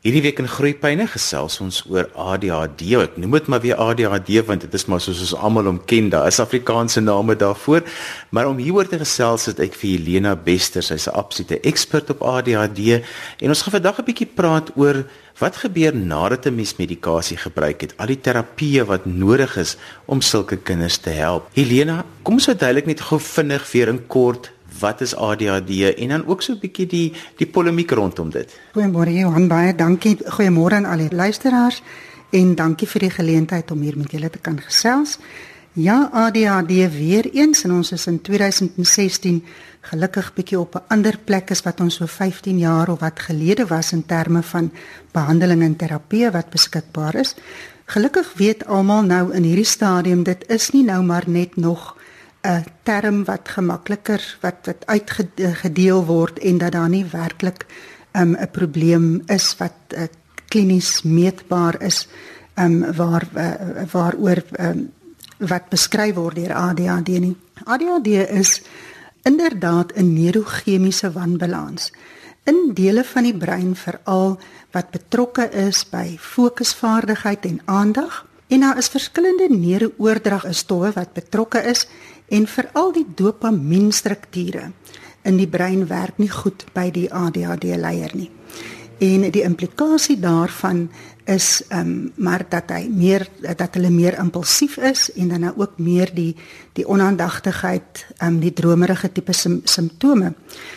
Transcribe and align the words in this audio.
Hierdie 0.00 0.22
week 0.24 0.38
in 0.40 0.46
Groeipyne 0.48 1.04
gesels 1.12 1.58
ons 1.60 1.82
oor 1.92 2.06
ADHD. 2.16 2.86
Ek 2.96 3.18
noem 3.20 3.34
dit 3.36 3.48
maar 3.52 3.60
weer 3.60 3.76
ADHD 3.76 4.38
want 4.48 4.62
dit 4.64 4.76
is 4.78 4.86
maar 4.88 5.02
soos 5.04 5.18
ons 5.26 5.34
almal 5.36 5.66
hom 5.68 5.80
ken, 5.90 6.06
daar 6.08 6.30
is 6.30 6.38
Afrikaanse 6.40 7.02
name 7.04 7.34
daarvoor. 7.36 7.84
Maar 8.32 8.48
om 8.48 8.62
hieroor 8.64 8.88
te 8.88 8.96
gesels 9.02 9.50
het 9.50 9.60
ek 9.60 9.76
vir 9.76 9.90
Helena 9.90 10.32
Bester, 10.32 10.80
sy's 10.80 11.04
'n 11.04 11.12
absolute 11.20 11.60
ekspert 11.68 12.08
op 12.16 12.24
ADHD 12.24 13.04
en 13.44 13.52
ons 13.52 13.60
gaan 13.60 13.76
vandag 13.76 14.00
'n 14.00 14.08
bietjie 14.08 14.30
praat 14.40 14.72
oor 14.74 15.04
wat 15.36 15.56
gebeur 15.56 15.92
nadat 15.92 16.46
'n 16.46 16.56
mens 16.56 16.78
medikasie 16.78 17.36
gebruik 17.36 17.80
het, 17.80 17.92
al 17.98 18.06
die 18.06 18.20
terapieë 18.20 18.86
wat 18.86 19.04
nodig 19.04 19.58
is 19.58 19.76
om 20.06 20.22
sulke 20.22 20.56
kinders 20.56 20.96
te 20.96 21.10
help. 21.10 21.50
Helena, 21.52 22.06
kom 22.22 22.40
ons 22.40 22.48
verduidelik 22.48 22.86
net 22.86 23.00
gou 23.00 23.20
vinnig 23.20 23.68
vir 23.68 23.88
in 23.88 24.06
kort 24.06 24.50
wat 24.80 25.00
is 25.00 25.14
ADHD 25.14 25.94
en 25.96 26.08
dan 26.08 26.26
ook 26.26 26.42
so 26.42 26.52
'n 26.52 26.58
bietjie 26.58 26.86
die 26.86 27.12
die 27.36 27.46
polemiek 27.46 27.90
rondom 27.90 28.30
dit. 28.30 28.60
Goeiemôre 28.74 29.12
Johan, 29.12 29.48
baie 29.48 29.74
dankie. 29.74 30.16
Goeiemôre 30.24 30.74
aan 30.74 30.84
al 30.84 30.98
die 31.08 31.14
luisteraars 31.14 31.82
en 32.30 32.54
dankie 32.54 32.88
vir 32.88 33.00
die 33.00 33.10
geleentheid 33.10 33.70
om 33.70 33.80
hier 33.80 33.96
met 33.96 34.10
julle 34.10 34.30
te 34.30 34.38
kan 34.38 34.60
gesels. 34.60 35.18
Ja, 35.72 36.08
ADHD 36.12 36.90
weer 36.90 37.30
eens 37.30 37.62
en 37.62 37.72
ons 37.72 37.92
is 37.92 38.06
in 38.06 38.20
2016 38.20 39.44
gelukkig 39.80 40.32
bietjie 40.34 40.58
op 40.58 40.74
'n 40.74 40.82
ander 40.88 41.18
plek 41.24 41.50
as 41.50 41.62
wat 41.62 41.80
ons 41.80 41.94
so 41.94 42.06
15 42.06 42.58
jaar 42.58 42.88
of 42.88 43.00
wat 43.00 43.20
gelede 43.20 43.66
was 43.66 43.92
in 43.92 44.06
terme 44.06 44.42
van 44.42 44.72
behandeling 45.12 45.62
en 45.62 45.76
terapie 45.76 46.30
wat 46.30 46.50
beskikbaar 46.50 47.14
is. 47.14 47.34
Gelukkig 47.84 48.32
weet 48.34 48.66
almal 48.66 49.02
nou 49.02 49.32
in 49.32 49.42
hierdie 49.42 49.64
stadium 49.64 50.22
dit 50.22 50.44
is 50.48 50.70
nie 50.70 50.84
nou 50.84 51.02
maar 51.02 51.24
net 51.26 51.56
nog 51.56 51.96
'n 52.42 52.64
term 52.82 53.24
wat 53.24 53.48
gemakliker 53.48 54.22
wat 54.40 54.66
wat 54.66 54.86
uitgedeel 54.86 56.04
word 56.04 56.38
en 56.38 56.58
dat 56.58 56.72
daar 56.72 56.88
nie 56.88 57.04
werklik 57.04 57.66
um, 58.12 58.32
'n 58.32 58.42
um, 58.42 58.50
probleem 58.50 59.22
is 59.26 59.56
wat 59.58 59.76
uh, 59.88 60.02
klinies 60.48 61.02
meetbaar 61.02 61.82
is 61.82 62.08
um, 62.54 62.92
waar 62.92 63.28
uh, 63.34 63.84
waaroor 63.92 64.42
um, 64.58 64.92
wat 65.38 65.68
beskryf 65.68 66.14
word 66.14 66.36
deur 66.36 66.54
ADHD 66.54 67.08
nie. 67.08 67.36
ADHD 67.64 68.06
is 68.28 68.62
inderdaad 69.22 69.92
'n 69.96 70.12
neurochemiese 70.12 71.12
wanbalans 71.12 71.92
in 72.44 72.70
dele 72.74 73.04
van 73.04 73.22
die 73.22 73.36
brein 73.36 73.74
veral 73.76 74.38
wat 74.74 74.90
betrokke 74.90 75.50
is 75.50 75.84
by 75.90 76.16
fokusvaardigheid 76.18 77.44
en 77.44 77.60
aandag 77.64 78.24
en 78.48 78.60
daar 78.60 78.78
is 78.78 78.88
verskillende 78.88 79.48
neurooordragstowwe 79.50 80.92
wat 80.94 81.12
betrokke 81.12 81.62
is 81.62 81.86
en 82.30 82.46
veral 82.46 82.92
die 82.94 83.06
dopamienstrukture 83.16 84.70
in 85.28 85.36
die 85.36 85.48
brein 85.50 85.86
werk 85.90 86.18
nie 86.18 86.30
goed 86.32 86.64
by 86.74 86.88
die 86.94 87.08
ADHD 87.12 87.76
leier 87.76 88.14
nie. 88.16 88.30
En 89.00 89.24
die 89.32 89.44
implikasie 89.44 90.18
daarvan 90.20 90.88
is 91.30 91.62
ehm 91.68 91.80
um, 91.80 92.12
maar 92.16 92.44
dat 92.48 92.70
hy 92.74 92.88
meer 92.88 93.26
dat 93.40 93.74
hulle 93.74 93.90
meer 93.90 94.16
impulsief 94.18 94.76
is 94.76 95.10
en 95.14 95.28
dan 95.28 95.40
nou 95.40 95.52
ook 95.56 95.78
meer 95.78 96.10
die 96.14 96.34
die 96.72 96.86
onaandagtigheid 96.88 98.06
ehm 98.18 98.34
um, 98.34 98.40
die 98.40 98.52
dromerige 98.52 99.12
tipe 99.12 99.32
sim, 99.32 99.60
simptome. 99.64 100.34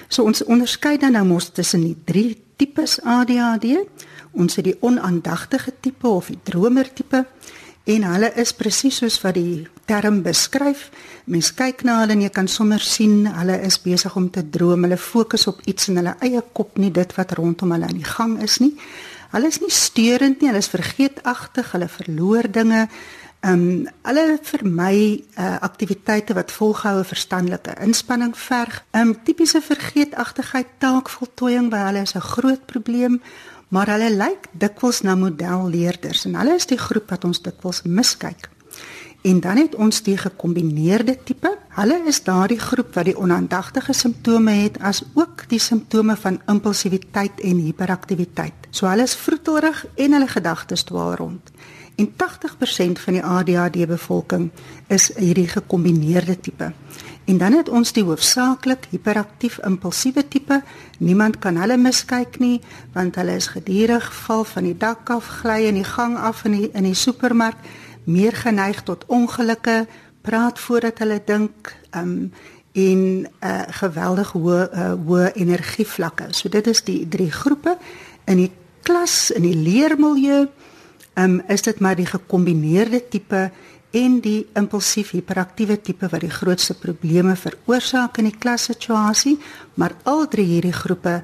So 0.08 0.24
ons 0.24 0.44
onderskei 0.44 0.98
dan 0.98 1.12
nou 1.12 1.26
mos 1.26 1.50
tussen 1.50 1.81
die 1.81 1.98
drie 2.06 2.38
tipes 2.56 3.00
ADHD. 3.04 3.81
Ons 4.31 4.56
het 4.56 4.66
die 4.66 4.78
onaandagtige 4.80 5.74
tipe 5.80 6.08
of 6.08 6.28
die 6.28 6.40
dromer 6.44 6.94
tipe 6.94 7.26
en 7.84 8.06
hulle 8.08 8.30
is 8.39 8.53
presies 8.56 9.02
soos 9.02 9.17
wat 9.23 9.36
die 9.36 9.66
term 9.89 10.22
beskryf. 10.23 10.88
Mens 11.28 11.52
kyk 11.56 11.84
na 11.84 12.00
hulle 12.02 12.16
en 12.16 12.23
jy 12.23 12.31
kan 12.31 12.48
sommer 12.48 12.84
sien 12.84 13.25
hulle 13.28 13.58
is 13.67 13.80
besig 13.84 14.16
om 14.20 14.30
te 14.31 14.44
droom. 14.44 14.86
Hulle 14.88 15.00
fokus 15.00 15.48
op 15.52 15.59
iets 15.67 15.90
in 15.92 16.00
hulle 16.00 16.16
eie 16.23 16.44
kop, 16.56 16.78
nie 16.80 16.94
dit 16.95 17.17
wat 17.17 17.36
rondom 17.40 17.75
hulle 17.75 17.90
aan 17.90 18.00
die 18.00 18.08
gang 18.08 18.38
is 18.44 18.59
nie. 18.64 18.73
Hulle 19.34 19.50
is 19.50 19.59
nie 19.64 19.73
steurend 19.73 20.40
nie, 20.40 20.52
hulle 20.52 20.62
is 20.62 20.72
vergeetagtig, 20.72 21.73
hulle 21.75 21.90
verloor 21.92 22.48
dinge. 22.48 22.88
Ehm 23.44 23.64
um, 23.64 23.88
hulle 24.08 24.38
vermy 24.47 24.97
uh, 25.36 25.58
aktiwiteite 25.68 26.36
wat 26.38 26.52
volgehoue 26.56 27.03
verstandelike 27.03 27.75
inspanning 27.84 28.38
verg. 28.40 28.85
Ehm 28.94 29.09
um, 29.09 29.18
tipiese 29.28 29.59
vergeetagtigheid, 29.62 30.78
taakvoltooiing 30.79 31.68
by 31.74 31.81
hulle 31.90 32.06
is 32.08 32.16
'n 32.16 32.24
groot 32.24 32.63
probleem 32.66 33.19
maar 33.73 33.89
hulle 33.89 34.11
lyk 34.13 34.51
dikwels 34.61 35.01
na 35.01 35.16
modelleerders 35.17 36.28
en 36.29 36.38
hulle 36.38 36.57
is 36.59 36.69
die 36.69 36.78
groep 36.78 37.09
wat 37.09 37.25
ons 37.25 37.41
dikwels 37.41 37.81
miskyk. 37.89 38.50
En 39.23 39.39
dan 39.39 39.57
het 39.57 39.75
ons 39.79 40.01
die 40.03 40.17
gekombineerde 40.19 41.16
tipe. 41.23 41.50
Hulle 41.78 42.01
is 42.11 42.19
daardie 42.25 42.59
groep 42.59 42.91
wat 42.94 43.07
die 43.07 43.16
onaandagtige 43.17 43.95
simptome 43.95 44.51
het 44.66 44.78
as 44.84 45.00
ook 45.16 45.45
die 45.50 45.61
simptome 45.63 46.17
van 46.19 46.41
impulsiwiteit 46.51 47.39
en 47.39 47.61
hiperaktiwiteit. 47.63 48.67
So 48.69 48.89
hulle 48.91 49.07
is 49.07 49.16
vroetelrig 49.16 49.85
en 49.95 50.17
hulle 50.17 50.28
gedagtes 50.28 50.84
dwaal 50.91 51.16
rond. 51.23 51.53
En 51.95 52.11
80% 52.11 53.00
van 53.05 53.13
die 53.13 53.23
ADHD 53.23 53.88
bevolking 53.88 54.50
is 54.88 55.11
hierdie 55.16 55.47
gekombineerde 55.47 56.40
tipe. 56.40 56.73
En 57.25 57.38
dan 57.38 57.53
het 57.53 57.69
ons 57.69 57.94
die 57.95 58.03
hoofsaaklik 58.03 58.89
hiperaktief 58.91 59.57
impulsiewe 59.63 60.28
tipe. 60.28 60.61
Niemand 61.00 61.39
kan 61.39 61.56
hulle 61.56 61.78
miskyk 61.78 62.39
nie 62.39 62.59
want 62.94 63.16
hulle 63.16 63.38
is 63.39 63.47
gedurig 63.47 64.09
val 64.25 64.44
van 64.44 64.63
die 64.67 64.78
dak 64.78 65.09
af, 65.09 65.28
gly 65.39 65.63
in 65.69 65.79
die 65.79 65.88
gang 65.88 66.17
af 66.17 66.44
in 66.45 66.57
die 66.57 66.69
in 66.73 66.84
die 66.84 66.97
supermark, 66.97 67.57
meer 68.03 68.35
geneig 68.35 68.84
tot 68.84 69.06
ongelukke, 69.07 69.85
praat 70.22 70.59
voordat 70.59 71.00
hulle 71.00 71.22
dink, 71.25 71.75
um 71.95 72.31
en 72.73 73.01
'n 73.22 73.28
uh, 73.41 73.61
geweldig 73.67 74.31
hoë 74.31 74.69
uh, 74.73 74.94
hoë 75.07 75.31
energievlakke. 75.34 76.25
So 76.29 76.50
dit 76.50 76.67
is 76.67 76.84
die 76.84 77.07
drie 77.07 77.31
groepe 77.31 77.78
in 78.25 78.38
die 78.38 78.51
klas 78.81 79.31
in 79.31 79.41
die 79.41 79.55
leermilieu. 79.55 80.47
Um 81.13 81.41
is 81.47 81.61
dit 81.61 81.79
maar 81.79 81.95
die 81.95 82.05
gekombineerde 82.05 83.07
tipe 83.09 83.51
en 83.94 84.20
die 84.26 84.48
impulsief 84.58 85.12
hiperaktiewe 85.14 85.78
tipe 85.86 86.08
wat 86.09 86.24
die 86.26 86.34
grootste 86.34 86.74
probleme 86.74 87.36
veroorsaak 87.38 88.18
in 88.18 88.31
die 88.31 88.38
klassituasie, 88.38 89.38
maar 89.78 89.94
al 90.09 90.26
drie 90.28 90.48
hierdie 90.50 90.74
groepe 90.74 91.20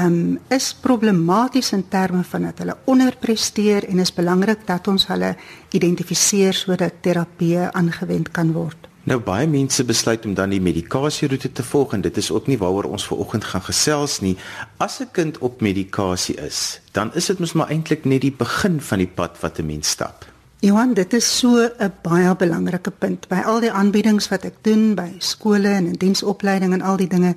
um, 0.00 0.38
is 0.48 0.72
problematies 0.80 1.72
in 1.76 1.84
terme 1.92 2.24
van 2.24 2.48
dat 2.48 2.64
hulle 2.64 2.78
onderpresteer 2.90 3.84
en 3.90 4.00
is 4.00 4.14
belangrik 4.14 4.64
dat 4.66 4.88
ons 4.88 5.06
hulle 5.12 5.34
identifiseer 5.76 6.56
sodat 6.56 7.02
terapie 7.04 7.58
aangewend 7.60 8.32
kan 8.32 8.52
word. 8.56 8.88
Nou 9.04 9.18
baie 9.20 9.44
mense 9.44 9.84
besluit 9.84 10.24
om 10.24 10.32
dan 10.32 10.54
die 10.54 10.62
medikasieroete 10.64 11.50
te 11.52 11.62
volg 11.62 11.92
en 11.92 12.00
dit 12.00 12.16
is 12.16 12.30
ook 12.32 12.46
nie 12.48 12.56
waaroor 12.56 12.88
ons 12.88 13.04
ver 13.04 13.20
oggend 13.20 13.44
gaan 13.44 13.66
gesels 13.66 14.22
nie. 14.24 14.36
As 14.80 15.00
'n 15.00 15.12
kind 15.12 15.38
op 15.38 15.60
medikasie 15.60 16.36
is, 16.40 16.80
dan 16.92 17.12
is 17.14 17.26
dit 17.26 17.38
mos 17.38 17.52
maar 17.52 17.68
eintlik 17.68 18.04
net 18.04 18.20
die 18.20 18.32
begin 18.32 18.80
van 18.80 18.98
die 18.98 19.12
pad 19.14 19.36
wat 19.40 19.58
'n 19.58 19.66
mens 19.66 19.88
stap. 19.88 20.33
Johan, 20.60 20.94
dit 20.94 21.12
is 21.12 21.38
so 21.38 21.68
'n 21.78 21.92
baie 22.02 22.36
belangrike 22.36 22.90
punt 22.90 23.28
by 23.28 23.42
al 23.44 23.60
die 23.60 23.72
aanbiedings 23.72 24.28
wat 24.28 24.44
ek 24.44 24.62
doen 24.62 24.94
by 24.94 25.14
skole 25.18 25.68
en 25.68 25.86
in 25.86 25.98
diensopleiding 25.98 26.72
en 26.72 26.82
al 26.82 26.96
die 26.96 27.08
dinge. 27.08 27.34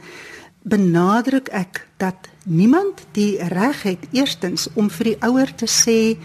Benadruk 0.64 1.48
ek 1.48 1.88
dat 1.98 2.16
niemand 2.46 3.08
die 3.12 3.38
reg 3.44 3.84
het 3.84 4.08
eerstens 4.12 4.68
om 4.74 4.90
vir 4.90 5.04
die 5.04 5.18
ouer 5.20 5.56
te 5.56 5.66
sê, 5.66 6.18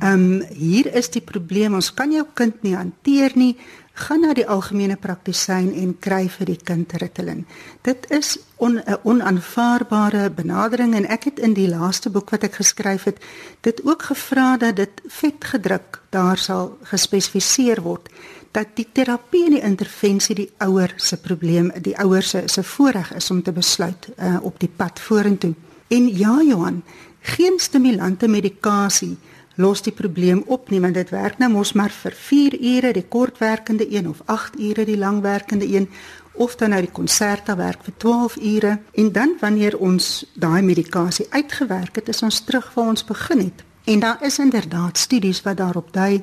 "Ehm 0.00 0.12
um, 0.12 0.42
hier 0.52 0.94
is 0.94 1.10
die 1.10 1.20
probleem, 1.20 1.74
ons 1.74 1.94
kan 1.94 2.12
jou 2.12 2.26
kind 2.34 2.62
nie 2.62 2.74
hanteer 2.74 3.32
nie 3.34 3.56
gaan 3.96 4.20
na 4.20 4.34
die 4.36 4.46
algemene 4.46 4.96
praktisyn 5.00 5.70
en 5.72 5.94
kry 6.04 6.26
vir 6.28 6.50
die 6.50 6.58
kind 6.68 6.92
Ritalin. 7.00 7.46
Dit 7.82 8.06
is 8.10 8.36
'n 8.36 8.40
on, 8.56 8.82
onaanvaarbare 9.02 10.30
benadering 10.30 10.94
en 10.94 11.08
ek 11.08 11.24
het 11.24 11.38
in 11.38 11.54
die 11.54 11.68
laaste 11.68 12.10
boek 12.10 12.30
wat 12.30 12.44
ek 12.44 12.54
geskryf 12.54 13.04
het, 13.04 13.18
dit 13.60 13.80
ook 13.84 14.02
gevra 14.02 14.56
dat 14.56 14.76
dit 14.76 15.00
vet 15.06 15.44
gedruk 15.44 16.02
daar 16.10 16.38
sal 16.38 16.78
gespesifiseer 16.82 17.82
word 17.82 18.08
dat 18.52 18.72
die 18.74 18.86
terapie 18.92 19.44
en 19.46 19.56
die 19.56 19.64
intervensie 19.64 20.34
die 20.34 20.50
ouer 20.64 20.92
se 20.96 21.16
probleem, 21.16 21.72
die 21.82 21.96
ouer 22.00 22.22
se 22.22 22.42
se 22.46 22.62
voorreg 22.62 23.12
is 23.14 23.30
om 23.30 23.42
te 23.42 23.52
besluit 23.52 24.08
uh, 24.16 24.36
op 24.42 24.60
die 24.60 24.70
pad 24.76 25.00
vorentoe. 25.00 25.54
En 25.88 26.08
ja 26.18 26.42
Johan, 26.42 26.82
geen 27.20 27.58
stimulante 27.58 28.28
medikasie 28.28 29.16
los 29.56 29.82
die 29.82 29.92
probleem 29.92 30.42
op 30.46 30.70
nie 30.70 30.80
want 30.80 30.94
dit 30.94 31.10
werk 31.10 31.38
nou 31.38 31.50
mos 31.50 31.72
maar 31.72 31.90
vir 31.90 32.12
4 32.12 32.58
ure 32.60 32.92
die 32.92 33.06
kortwerkende 33.08 33.86
een 33.92 34.08
of 34.08 34.20
8 34.24 34.60
ure 34.60 34.84
die 34.84 34.98
langwerkende 34.98 35.66
een 35.66 35.88
of 36.36 36.56
dan 36.56 36.70
nou 36.70 36.80
die 36.84 36.92
konserta 36.92 37.56
werk 37.56 37.84
vir 37.84 37.94
12 37.96 38.36
ure. 38.36 38.78
En 38.92 39.12
dan 39.12 39.36
wanneer 39.40 39.78
ons 39.78 40.26
daai 40.34 40.62
medikasie 40.62 41.26
uitgewerk 41.30 41.96
het 41.96 42.08
is 42.08 42.22
ons 42.22 42.40
terug 42.44 42.68
waar 42.74 42.92
ons 42.92 43.04
begin 43.04 43.38
het. 43.38 43.64
En 43.84 44.00
daar 44.00 44.22
is 44.24 44.38
inderdaad 44.38 44.98
studies 44.98 45.42
wat 45.42 45.56
daarop 45.56 45.92
dui 45.92 46.22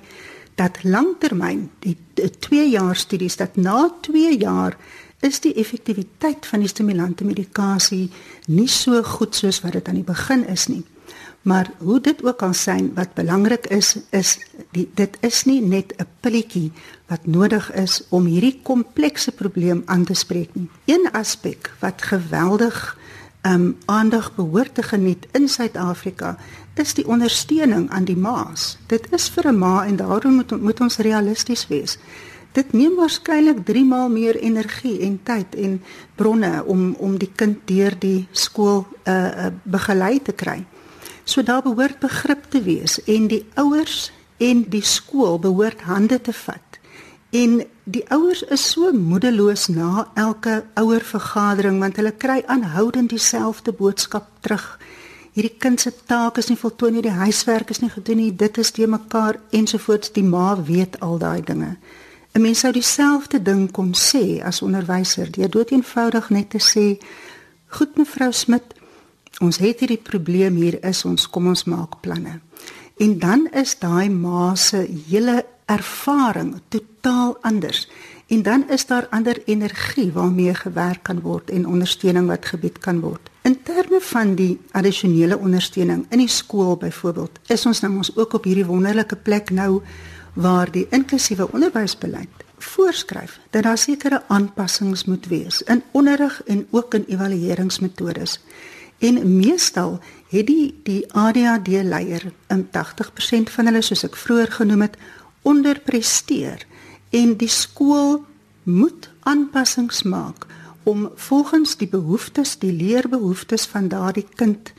dat 0.56 0.84
langtermyn 0.84 1.70
die 1.80 1.98
2 2.40 2.70
jaar 2.70 2.96
studies 2.96 3.36
dat 3.36 3.56
na 3.56 3.90
2 4.02 4.38
jaar 4.38 4.78
is 5.20 5.40
die 5.40 5.54
effektiwiteit 5.54 6.46
van 6.46 6.60
die 6.60 6.68
stimulante 6.68 7.26
medikasie 7.26 8.12
nie 8.48 8.68
so 8.68 9.04
goed 9.04 9.36
soos 9.36 9.62
wat 9.62 9.72
dit 9.72 9.88
aan 9.88 10.02
die 10.02 10.04
begin 10.04 10.48
is 10.48 10.68
nie 10.68 10.84
Maar 11.44 11.72
hoe 11.78 12.02
dit 12.02 12.24
ook 12.24 12.42
al 12.42 12.54
syn 12.54 12.92
wat 12.96 13.14
belangrik 13.14 13.68
is 13.68 13.98
is 14.10 14.38
die, 14.72 14.88
dit 14.96 15.18
is 15.20 15.44
nie 15.44 15.62
net 15.62 15.94
'n 15.98 16.08
pilletjie 16.20 16.72
wat 17.08 17.26
nodig 17.26 17.72
is 17.74 18.04
om 18.10 18.26
hierdie 18.26 18.60
komplekse 18.64 19.32
probleem 19.32 19.82
aan 19.86 20.04
te 20.04 20.14
spreek 20.14 20.56
nie. 20.56 20.70
Een 20.86 21.10
aspek 21.12 21.72
wat 21.80 22.02
geweldig 22.02 22.98
um 23.42 23.78
aandag 23.86 24.36
behoort 24.36 24.76
te 24.76 24.84
geniet 24.84 25.28
in 25.32 25.48
Suid-Afrika 25.48 26.38
is 26.74 26.94
die 26.94 27.08
ondersteuning 27.08 27.90
aan 27.90 28.06
die 28.06 28.18
ma's. 28.18 28.78
Dit 28.88 29.12
is 29.12 29.30
vir 29.30 29.52
'n 29.52 29.58
ma 29.58 29.86
en 29.86 29.96
daarom 29.96 30.34
moet 30.34 30.62
moet 30.62 30.80
ons 30.80 30.98
realisties 30.98 31.68
wees. 31.68 31.98
Dit 32.52 32.74
neem 32.74 32.96
waarskynlik 32.96 33.66
3 33.66 33.86
maal 33.86 34.10
meer 34.10 34.36
energie 34.36 35.00
en 35.00 35.20
tyd 35.24 35.56
en 35.56 35.82
bronne 36.16 36.64
om 36.66 36.94
om 36.94 37.18
die 37.18 37.32
kind 37.36 37.58
deur 37.66 37.96
die 38.00 38.28
skool 38.32 38.88
uh, 39.04 39.14
uh 39.14 39.48
begelei 39.64 40.22
te 40.22 40.32
kry. 40.32 40.66
So 41.24 41.44
daar 41.44 41.62
behoort 41.62 42.00
begrip 42.00 42.50
te 42.50 42.62
wees 42.62 43.00
en 43.04 43.28
die 43.28 43.46
ouers 43.56 44.12
en 44.38 44.66
die 44.70 44.84
skool 44.84 45.40
behoort 45.40 45.82
hande 45.82 46.22
te 46.22 46.34
vat. 46.34 46.80
En 47.32 47.64
die 47.84 48.04
ouers 48.10 48.44
is 48.44 48.70
so 48.72 48.92
moedeloos 48.92 49.68
na 49.68 50.08
elke 50.14 50.64
ouer 50.74 51.02
vergadering 51.02 51.80
want 51.80 51.96
hulle 51.96 52.12
kry 52.12 52.44
aanhoudend 52.46 53.10
dieselfde 53.10 53.72
boodskap 53.72 54.30
terug 54.40 54.78
hierdie 55.34 55.58
kind 55.58 55.82
se 55.82 55.92
taak 56.06 56.38
is 56.38 56.50
nie 56.52 56.60
voltooi 56.60 56.92
nie, 56.94 57.02
die 57.06 57.18
huiswerk 57.18 57.72
is 57.74 57.82
nie 57.82 57.90
gedoen 57.90 58.20
nie, 58.22 58.32
dit 58.38 58.58
is 58.62 58.72
te 58.72 58.86
mekaar 58.88 59.40
ensovoorts 59.52 60.14
die 60.14 60.26
ma 60.26 60.54
weet 60.62 61.00
al 61.02 61.18
daai 61.18 61.42
dinge. 61.42 61.78
'n 62.34 62.42
Mens 62.42 62.60
sou 62.60 62.72
dieselfde 62.74 63.42
ding 63.42 63.72
kon 63.72 63.94
sê 63.94 64.42
as 64.44 64.62
onderwyser, 64.62 65.30
jy 65.38 65.50
dood 65.50 65.72
eenvoudig 65.72 66.30
net 66.30 66.50
te 66.50 66.60
sê, 66.60 66.98
"Goed 67.68 67.98
mevrou 67.98 68.32
Smit, 68.32 68.74
ons 69.42 69.58
het 69.58 69.80
hierdie 69.80 70.02
probleem 70.02 70.56
hier 70.56 70.78
is 70.86 71.06
ons 71.06 71.30
kom 71.30 71.48
ons 71.48 71.64
maak 71.64 72.02
planne." 72.02 72.40
En 72.98 73.20
dan 73.20 73.48
is 73.52 73.80
daai 73.80 74.10
ma 74.10 74.56
se 74.56 74.86
hele 75.10 75.46
ervaring 75.66 76.62
totaal 76.70 77.38
anders. 77.42 77.88
En 78.28 78.42
dan 78.42 78.70
is 78.70 78.86
daar 78.86 79.08
ander 79.10 79.42
energie 79.46 80.12
waarmee 80.12 80.54
gewerk 80.54 81.04
kan 81.04 81.22
word 81.22 81.50
en 81.50 81.68
ondersteuning 81.68 82.28
wat 82.28 82.46
gebied 82.46 82.78
kan 82.78 83.00
word. 83.00 83.30
In 83.42 83.58
terme 83.64 84.00
van 84.02 84.36
die 84.36 84.60
addisionele 84.72 85.38
ondersteuning 85.38 86.06
in 86.10 86.18
die 86.18 86.28
skool 86.32 86.78
byvoorbeeld, 86.78 87.40
is 87.48 87.66
ons 87.66 87.82
nou 87.82 87.96
ons 87.96 88.16
ook 88.16 88.34
op 88.34 88.44
hierdie 88.44 88.66
wonderlike 88.66 89.16
plek 89.16 89.50
nou 89.50 89.82
waar 90.34 90.72
die 90.72 90.88
inklusiewe 90.90 91.52
onderwysbeleid 91.52 92.44
voorskryf 92.64 93.40
dat 93.50 93.64
daar 93.64 93.78
sekere 93.78 94.24
aanpassings 94.28 95.06
moet 95.06 95.28
wees 95.28 95.62
in 95.62 95.84
onderrig 95.92 96.42
en 96.44 96.68
ook 96.72 96.94
in 96.94 97.06
evalueringsmetodes. 97.08 98.40
En 99.04 99.20
meestal 99.36 100.00
het 100.32 100.48
die 100.48 100.74
die 100.88 101.04
ADHD 101.12 101.84
leier 101.84 102.32
in 102.48 102.68
80% 102.72 103.52
van 103.56 103.68
hulle 103.70 103.82
soos 103.84 104.06
ek 104.08 104.16
vroeër 104.16 104.54
genoem 104.60 104.86
het 104.88 104.96
onderpresteer 105.44 106.64
en 107.12 107.36
die 107.38 107.52
skool 107.52 108.22
moet 108.64 109.10
aanpassings 109.28 110.04
maak 110.08 110.48
om 110.84 111.10
volgens 111.16 111.76
die 111.80 111.88
behoeftes, 111.88 112.58
die 112.60 112.72
leerbehoeftes 112.72 113.66
van 113.72 113.88
daardie 113.92 114.28
kind 114.36 114.72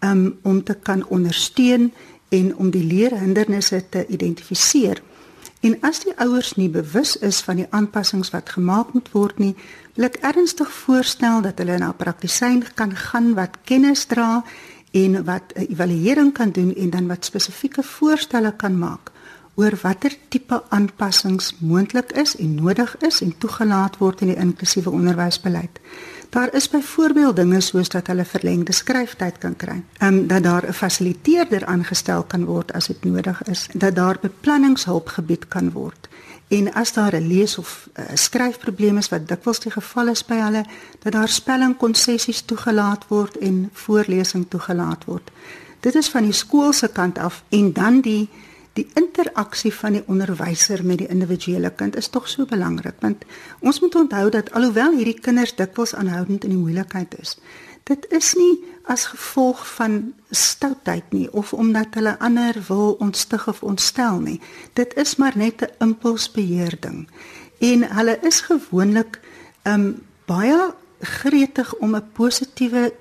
um, 0.00 0.38
om 0.42 0.62
te 0.64 0.74
kan 0.74 1.04
ondersteun 1.08 1.92
en 2.28 2.56
om 2.56 2.70
die 2.70 2.84
leerhindernisse 2.84 3.84
te 3.88 4.06
identifiseer. 4.06 5.02
En 5.66 5.74
as 5.82 5.98
die 6.04 6.12
ouers 6.22 6.52
nie 6.54 6.68
bewus 6.70 7.16
is 7.26 7.40
van 7.42 7.58
die 7.58 7.66
aanpassings 7.74 8.30
wat 8.30 8.52
gemaak 8.54 8.92
moet 8.94 9.08
word 9.10 9.40
nie, 9.42 9.54
wil 9.96 10.06
ek 10.06 10.20
ernstig 10.28 10.70
voorstel 10.84 11.42
dat 11.42 11.58
hulle 11.58 11.78
na 11.80 11.88
'n 11.90 11.98
praktisyn 12.02 12.62
kan 12.78 12.92
gaan 12.94 13.34
wat 13.34 13.58
kennis 13.64 14.04
dra 14.06 14.44
en 14.92 15.24
wat 15.24 15.52
'n 15.56 15.66
evaluering 15.72 16.32
kan 16.32 16.50
doen 16.50 16.74
en 16.74 16.90
dan 16.90 17.06
wat 17.06 17.24
spesifieke 17.24 17.82
voorstelle 17.82 18.52
kan 18.56 18.78
maak 18.78 19.10
oor 19.56 19.74
watter 19.82 20.12
tipe 20.28 20.62
aanpassings 20.68 21.54
moontlik 21.58 22.12
is 22.12 22.36
en 22.36 22.54
nodig 22.54 22.96
is 23.00 23.20
en 23.20 23.38
toegelaat 23.38 23.98
word 23.98 24.20
in 24.20 24.26
die 24.26 24.36
inklusiewe 24.36 24.90
onderwysbeleid. 24.90 25.80
Daar 26.30 26.54
is 26.54 26.68
byvoorbeeld 26.68 27.36
dinge 27.36 27.60
soos 27.60 27.88
dat 27.88 28.06
hulle 28.06 28.24
verlengde 28.24 28.72
skryftyd 28.72 29.38
kan 29.38 29.56
kry, 29.56 29.82
ehm 29.98 30.14
um, 30.14 30.26
dat 30.26 30.42
daar 30.42 30.66
'n 30.66 30.72
fasiliteerder 30.72 31.66
aangestel 31.66 32.22
kan 32.22 32.44
word 32.44 32.72
as 32.72 32.86
dit 32.86 33.04
nodig 33.04 33.42
is, 33.42 33.68
dat 33.72 33.94
daar 33.94 34.18
beplanningshulp 34.20 35.08
gebied 35.08 35.48
kan 35.48 35.72
word. 35.72 36.08
En 36.48 36.72
as 36.72 36.92
daar 36.92 37.14
'n 37.14 37.26
lees 37.26 37.58
of 37.58 37.88
uh, 37.94 38.04
skryfprobleem 38.14 38.96
is 38.96 39.08
wat 39.08 39.28
dikwels 39.28 39.60
die 39.60 39.72
geval 39.72 40.08
is 40.08 40.24
by 40.24 40.34
hulle, 40.34 40.64
dat 41.02 41.12
daar 41.12 41.28
spelling 41.28 41.76
konsessies 41.76 42.40
toegelaat 42.40 43.04
word 43.08 43.38
en 43.38 43.70
voorlesing 43.72 44.46
toegelaat 44.48 45.04
word. 45.04 45.30
Dit 45.80 45.94
is 45.94 46.08
van 46.08 46.22
die 46.22 46.32
skool 46.32 46.72
se 46.72 46.88
kant 46.88 47.18
af 47.18 47.42
en 47.48 47.72
dan 47.72 48.00
die 48.00 48.28
die 48.76 48.86
interaksie 48.94 49.72
van 49.74 49.98
die 49.98 50.04
onderwyser 50.06 50.84
met 50.84 50.98
die 50.98 51.08
individuele 51.08 51.70
kind 51.70 51.96
is 51.96 52.08
tog 52.08 52.28
so 52.28 52.44
belangrik 52.46 53.00
want 53.00 53.24
ons 53.60 53.80
moet 53.80 53.94
onthou 53.94 54.30
dat 54.30 54.52
alhoewel 54.52 54.96
hierdie 54.96 55.20
kinders 55.20 55.56
dikwels 55.56 55.94
aanhoudend 55.94 56.44
in 56.44 56.54
die 56.54 56.64
moeilikheid 56.64 57.18
is 57.18 57.38
dit 57.86 58.06
is 58.10 58.34
nie 58.34 58.54
as 58.90 59.06
gevolg 59.10 59.62
van 59.76 59.98
stoutheid 60.30 61.12
nie 61.14 61.26
of 61.32 61.52
omdat 61.52 61.94
hulle 61.98 62.16
ander 62.18 62.58
wil 62.68 62.96
ontstig 63.02 63.46
of 63.48 63.62
ontstel 63.62 64.20
nie. 64.22 64.40
Dit 64.78 64.94
is 64.94 65.16
maar 65.16 65.36
net 65.36 65.62
'n 65.62 65.74
impulsbeheer 65.78 66.76
ding 66.80 67.08
en 67.58 67.82
hulle 67.82 68.18
is 68.22 68.40
gewoonlik 68.40 69.20
um 69.64 70.02
baie 70.26 70.74
gretig 71.00 71.74
om 71.74 71.94
'n 71.94 72.10
positiewe 72.12 72.92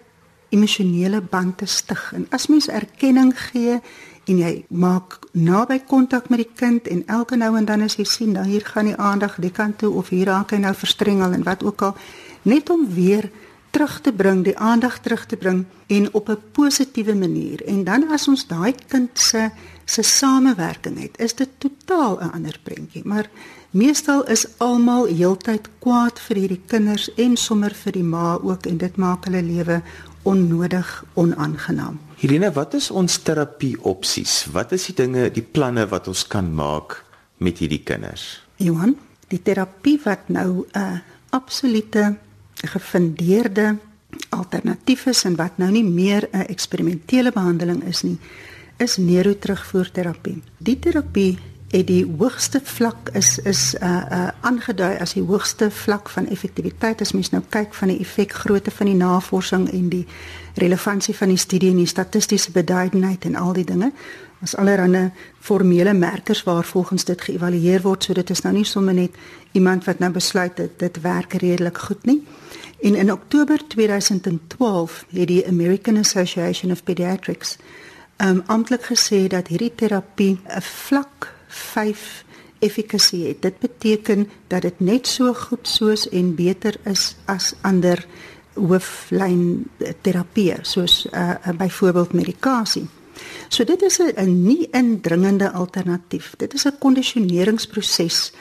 emosionele 0.50 1.22
band 1.22 1.58
te 1.58 1.66
stig. 1.66 2.14
En 2.14 2.28
as 2.30 2.48
mens 2.48 2.68
erkenning 2.68 3.34
gee 3.40 3.82
en 4.26 4.38
jy 4.38 4.66
maak 4.70 5.20
naby 5.32 5.80
kontak 5.88 6.30
met 6.30 6.42
die 6.42 6.52
kind 6.56 6.88
en 6.88 7.04
elke 7.08 7.38
nou 7.38 7.52
en 7.58 7.66
dan 7.66 7.82
as 7.86 7.98
jy 8.00 8.06
sien 8.10 8.32
nou 8.32 8.46
hier 8.46 8.66
gaan 8.66 8.90
die 8.90 8.98
aandag 8.98 9.38
die 9.42 9.54
kant 9.54 9.78
toe 9.78 9.94
of 9.94 10.10
hier 10.10 10.26
raak 10.26 10.52
hy 10.52 10.62
nou 10.64 10.74
verstrengel 10.74 11.34
en 11.38 11.44
wat 11.44 11.64
ook 11.64 11.82
al 11.82 11.98
net 12.44 12.70
om 12.70 12.88
weer 12.90 13.30
terug 13.76 14.00
te 14.02 14.14
bring 14.16 14.46
die 14.46 14.56
aandag 14.58 15.02
terug 15.04 15.26
te 15.28 15.38
bring 15.38 15.66
en 15.88 16.08
op 16.14 16.30
'n 16.30 16.40
positiewe 16.52 17.16
manier. 17.16 17.64
En 17.66 17.84
dan 17.84 18.08
as 18.10 18.28
ons 18.28 18.48
daai 18.48 18.74
kind 18.88 19.10
se 19.14 19.50
se 19.86 20.02
samewerking 20.02 21.00
het 21.02 21.20
is 21.20 21.36
dit 21.36 21.50
totaal 21.58 22.18
'n 22.20 22.32
ander 22.32 22.60
prentjie. 22.64 23.06
Maar 23.06 23.30
meestal 23.70 24.24
is 24.24 24.48
almal 24.58 25.06
heeltyd 25.06 25.70
kwaad 25.80 26.20
vir 26.20 26.38
hierdie 26.38 26.62
kinders 26.66 27.14
en 27.14 27.38
sommer 27.38 27.74
vir 27.74 27.92
die 27.92 28.04
ma 28.04 28.40
ook 28.42 28.66
en 28.66 28.78
dit 28.78 28.96
maak 28.96 29.26
hulle 29.26 29.44
lewe 29.44 29.82
onnodig 30.24 31.04
onaangenaam 31.14 32.05
Helene, 32.16 32.48
wat 32.56 32.74
is 32.78 32.88
ons 32.96 33.18
terapie 33.28 33.76
opsies? 33.84 34.46
Wat 34.56 34.72
is 34.72 34.86
die 34.88 34.96
dinge, 34.96 35.28
die 35.36 35.44
planne 35.44 35.84
wat 35.92 36.08
ons 36.08 36.24
kan 36.32 36.48
maak 36.56 37.02
met 37.44 37.60
hierdie 37.60 37.84
kinders? 37.84 38.40
Johan, 38.64 38.96
die 39.28 39.42
terapie 39.44 39.98
wat 40.06 40.30
nou 40.32 40.64
'n 40.64 40.80
uh, 40.80 41.00
absolute 41.30 42.16
gefundeerde 42.64 43.76
alternatief 44.30 45.06
is 45.06 45.26
en 45.26 45.36
wat 45.36 45.58
nou 45.58 45.72
nie 45.72 45.84
meer 45.84 46.30
'n 46.32 46.48
eksperimentele 46.48 47.32
behandeling 47.32 47.84
is 47.84 48.04
nie, 48.04 48.18
is 48.78 48.98
neuroterugvoerterapie. 48.98 50.42
Die 50.58 50.80
terapie 50.80 51.38
het 51.76 51.88
die 51.88 52.06
hoogste 52.18 52.60
vlak 52.64 53.10
is 53.14 53.38
is 53.40 53.76
uh 53.76 54.04
uh 54.12 54.28
aangedui 54.42 54.98
as 55.00 55.14
die 55.14 55.24
hoogste 55.24 55.72
vlak 55.72 56.10
van 56.10 56.28
effektiwiteit. 56.28 57.02
As 57.02 57.12
mens 57.12 57.30
nou 57.30 57.44
kyk 57.50 57.74
van 57.74 57.92
die 57.92 58.00
effekgrootte 58.00 58.72
van 58.72 58.86
die 58.86 58.96
navorsing 58.96 59.68
en 59.72 59.90
die 59.90 60.06
relevantie 60.56 61.16
van 61.16 61.34
die 61.34 61.38
studie 61.38 61.72
en 61.72 61.82
die 61.84 61.92
statistiese 61.92 62.52
beduidendheid 62.52 63.26
en 63.26 63.36
al 63.36 63.54
die 63.54 63.68
dinge 63.68 63.92
as 64.44 64.56
allerhande 64.56 65.12
formele 65.40 65.94
merkers 65.94 66.44
waar 66.44 66.64
volgens 66.64 67.06
dit 67.06 67.22
geëvalueer 67.22 67.82
word. 67.82 68.04
So 68.04 68.14
dit 68.14 68.30
is 68.30 68.42
nou 68.42 68.54
nie 68.54 68.66
sommer 68.66 68.94
net 68.94 69.16
iemand 69.52 69.86
wat 69.86 70.00
nou 70.00 70.12
besluit 70.12 70.58
dit 70.58 70.80
dit 70.80 71.02
werk 71.02 71.34
redelik 71.34 71.78
goed 71.78 72.06
nie. 72.06 72.22
En 72.82 72.96
in 72.96 73.12
Oktober 73.12 73.68
2012 73.68 75.06
het 75.10 75.28
die 75.28 75.48
American 75.48 75.98
Association 75.98 76.72
of 76.72 76.84
Pediatrics 76.84 77.58
um 78.24 78.44
amptelik 78.46 78.86
gesê 78.92 79.28
dat 79.28 79.48
hierdie 79.48 79.76
terapie 79.76 80.40
'n 80.48 80.62
vlak 80.62 81.34
5 81.56 82.24
effikasie 82.60 83.28
het. 83.28 83.42
Dit 83.42 83.60
beteken 83.60 84.30
dat 84.48 84.62
dit 84.62 84.80
net 84.80 85.08
so 85.08 85.34
goed 85.34 85.68
soos 85.68 86.10
en 86.10 86.36
beter 86.36 86.76
is 86.84 87.16
as 87.26 87.54
ander 87.62 88.06
hooflyn 88.56 89.66
terapie 90.02 90.54
soos 90.62 91.06
uh, 91.12 91.30
uh, 91.30 91.56
byvoorbeeld 91.58 92.14
medikasie. 92.14 92.88
So 93.50 93.64
dit 93.64 93.82
is 93.82 94.00
'n 94.00 94.44
nie 94.44 94.68
indringende 94.72 95.52
alternatief. 95.52 96.34
Dit 96.38 96.54
is 96.54 96.66
'n 96.66 96.78
kondisioneringsproses. 96.80 98.34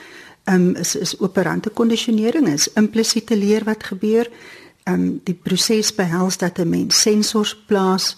Um 0.44 0.74
is 0.76 0.96
is 0.96 1.18
operante 1.18 1.70
kondisionering 1.70 2.48
is 2.48 2.72
implisiete 2.72 3.36
leer 3.36 3.64
wat 3.64 3.84
gebeur. 3.84 4.30
Um 4.84 5.20
die 5.24 5.34
proses 5.34 5.94
behels 5.94 6.36
dat 6.36 6.58
'n 6.58 6.68
mens 6.68 7.00
sensors 7.00 7.56
plaas 7.66 8.16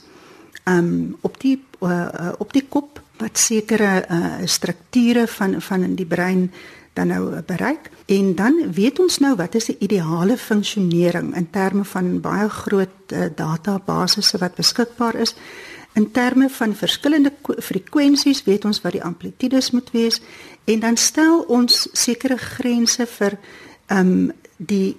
um 0.65 1.17
op 1.21 1.41
die 1.41 1.63
uh, 1.81 2.33
op 2.39 2.53
die 2.53 2.67
kop 2.69 3.03
wat 3.19 3.39
sekere 3.39 4.05
uh, 4.11 4.33
strukture 4.45 5.27
van 5.27 5.61
van 5.63 5.83
in 5.83 5.95
die 5.95 6.07
brein 6.07 6.51
dan 6.97 7.07
nou 7.07 7.41
bereik. 7.47 7.91
En 8.07 8.35
dan 8.35 8.73
weet 8.73 8.99
ons 8.99 9.19
nou 9.19 9.35
wat 9.37 9.55
is 9.55 9.69
die 9.69 9.77
ideale 9.79 10.37
funksionering 10.37 11.35
in 11.37 11.51
terme 11.51 11.85
van 11.85 12.21
baie 12.21 12.49
groot 12.49 13.13
uh, 13.13 13.29
databasisse 13.35 14.39
wat 14.39 14.55
beskikbaar 14.55 15.15
is. 15.15 15.35
In 15.93 16.11
terme 16.11 16.49
van 16.51 16.75
verskillende 16.77 17.33
frekwensies 17.59 18.45
weet 18.45 18.65
ons 18.65 18.81
wat 18.81 18.93
die 18.93 19.05
amplitudes 19.05 19.71
moet 19.71 19.91
wees. 19.91 20.21
En 20.65 20.81
dan 20.81 20.97
stel 20.97 21.41
ons 21.41 21.89
sekere 21.93 22.37
grense 22.37 23.07
vir 23.07 23.39
ehm 23.87 24.09
um, 24.09 24.33
die 24.57 24.97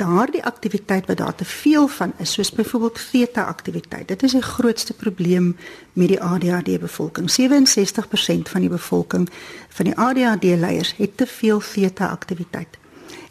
daardie 0.00 0.42
aktiwiteit 0.44 1.06
wat 1.06 1.20
daar 1.20 1.34
te 1.34 1.44
veel 1.44 1.88
van 1.88 2.12
is, 2.18 2.32
soos 2.32 2.52
byvoorbeeld 2.52 3.00
theta 3.10 3.42
aktiwiteit. 3.42 4.08
Dit 4.08 4.22
is 4.22 4.32
die 4.32 4.42
grootste 4.42 4.94
probleem 4.94 5.56
met 5.92 6.08
die 6.08 6.20
ADHD 6.20 6.80
bevolking. 6.80 7.28
67% 7.30 8.50
van 8.52 8.60
die 8.60 8.72
bevolking 8.72 9.28
van 9.68 9.90
die 9.90 9.96
ADHD 9.96 10.56
leiers 10.60 10.94
het 10.96 11.16
te 11.16 11.26
veel 11.26 11.60
theta 11.60 12.08
aktiwiteit. 12.08 12.78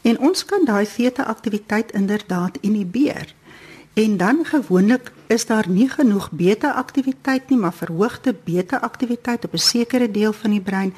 En 0.01 0.19
ons 0.19 0.45
kan 0.45 0.65
daai 0.65 0.85
theta 0.87 1.23
aktiwiteit 1.23 1.91
inderdaad 1.91 2.57
inhibeer. 2.61 3.33
En 3.93 4.17
dan 4.17 4.45
gewoonlik 4.45 5.11
is 5.27 5.45
daar 5.45 5.69
nie 5.69 5.89
genoeg 5.89 6.31
beta 6.31 6.71
aktiwiteit 6.71 7.49
nie, 7.49 7.57
maar 7.57 7.73
verhoogde 7.73 8.35
beta 8.43 8.77
aktiwiteit 8.77 9.45
op 9.45 9.53
'n 9.53 9.57
sekere 9.57 10.11
deel 10.11 10.33
van 10.33 10.51
die 10.51 10.61
brein 10.61 10.93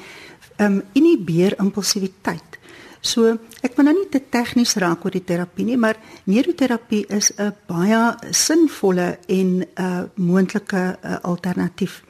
um 0.56 0.82
inhibeer 0.92 1.58
impulsiwiteit. 1.58 2.58
So, 3.02 3.34
ek 3.66 3.74
wil 3.74 3.88
nou 3.88 3.96
nie 3.96 4.08
te 4.14 4.20
tegnies 4.30 4.76
raak 4.78 5.02
oor 5.02 5.10
die 5.10 5.24
terapie 5.26 5.64
nie, 5.66 5.76
maar 5.76 5.98
neuroterapie 6.30 7.02
is 7.10 7.32
'n 7.34 7.50
baie 7.66 8.14
sinvolle 8.30 9.18
en 9.26 9.48
'n 9.58 9.66
uh, 9.74 10.02
moontlike 10.14 10.98
uh, 11.02 11.16
alternatief. 11.22 12.02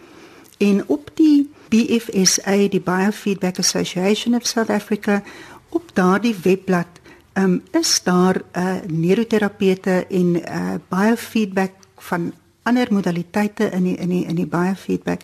En 0.59 0.85
op 0.87 1.11
die 1.15 1.49
BFSA, 1.69 2.69
die 2.69 2.81
Biofeedback 2.81 3.59
Association 3.59 4.35
of 4.35 4.47
South 4.47 4.71
Africa, 4.71 5.23
op 5.71 5.91
daardie 5.95 6.37
webblad 6.43 7.01
um, 7.35 7.63
is 7.71 8.03
daar 8.03 8.37
uh, 8.53 8.75
neuroterapeute 8.87 10.07
en 10.07 10.37
uh, 10.37 10.75
biofeedback 10.89 11.73
van 11.97 12.33
ander 12.63 12.87
modaliteite 12.91 13.71
in 13.71 13.83
die 13.83 13.97
in 13.97 14.09
die 14.09 14.25
in 14.27 14.35
die 14.35 14.47
biofeedback 14.47 15.21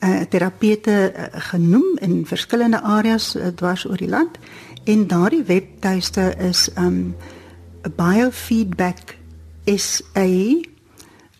uh, 0.00 0.20
terapeute 0.28 1.12
uh, 1.12 1.24
genoem 1.50 1.96
in 2.00 2.26
verskillende 2.26 2.80
areas 2.80 3.34
uh, 3.36 3.46
dwars 3.46 3.86
oor 3.86 3.96
die 3.96 4.08
land 4.08 4.38
en 4.86 5.06
daardie 5.10 5.42
webtuiste 5.42 6.34
is 6.38 6.68
um 6.78 7.16
biofeedback 7.96 9.16
sa 9.76 10.26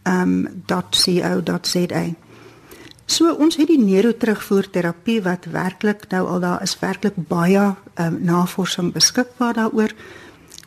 um 0.06 0.62
.co.za 0.66 2.04
So 3.06 3.30
ons 3.38 3.54
het 3.54 3.68
die 3.70 3.78
neuroterugvoer 3.78 4.66
terapie 4.74 5.20
wat 5.22 5.46
werklik 5.54 6.08
nou 6.10 6.24
al 6.26 6.40
daar 6.42 6.62
is 6.62 6.74
werklik 6.80 7.14
baie 7.30 7.68
um, 8.02 8.16
navorsing 8.26 8.90
beskikbaar 8.92 9.54
daaroor. 9.54 9.94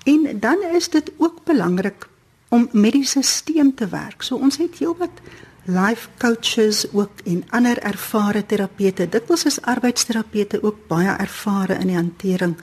En 0.08 0.40
dan 0.40 0.64
is 0.72 0.88
dit 0.90 1.12
ook 1.18 1.44
belangrik 1.44 2.08
om 2.50 2.70
met 2.72 2.96
die 2.96 3.04
stelsel 3.06 3.74
te 3.76 3.88
werk. 3.88 4.24
So 4.24 4.40
ons 4.40 4.58
het 4.58 4.80
heelwat 4.80 5.20
life 5.70 6.10
coaches 6.18 6.86
ook 6.92 7.24
en 7.26 7.44
ander 7.50 7.78
ervare 7.78 8.46
terapeute. 8.46 9.10
Dit 9.10 9.28
was 9.28 9.46
as 9.46 9.62
arbeidsterapeute 9.62 10.64
ook 10.64 10.88
baie 10.88 11.16
ervare 11.18 11.78
in 11.80 11.88
die 11.88 11.96
hantering 11.96 12.58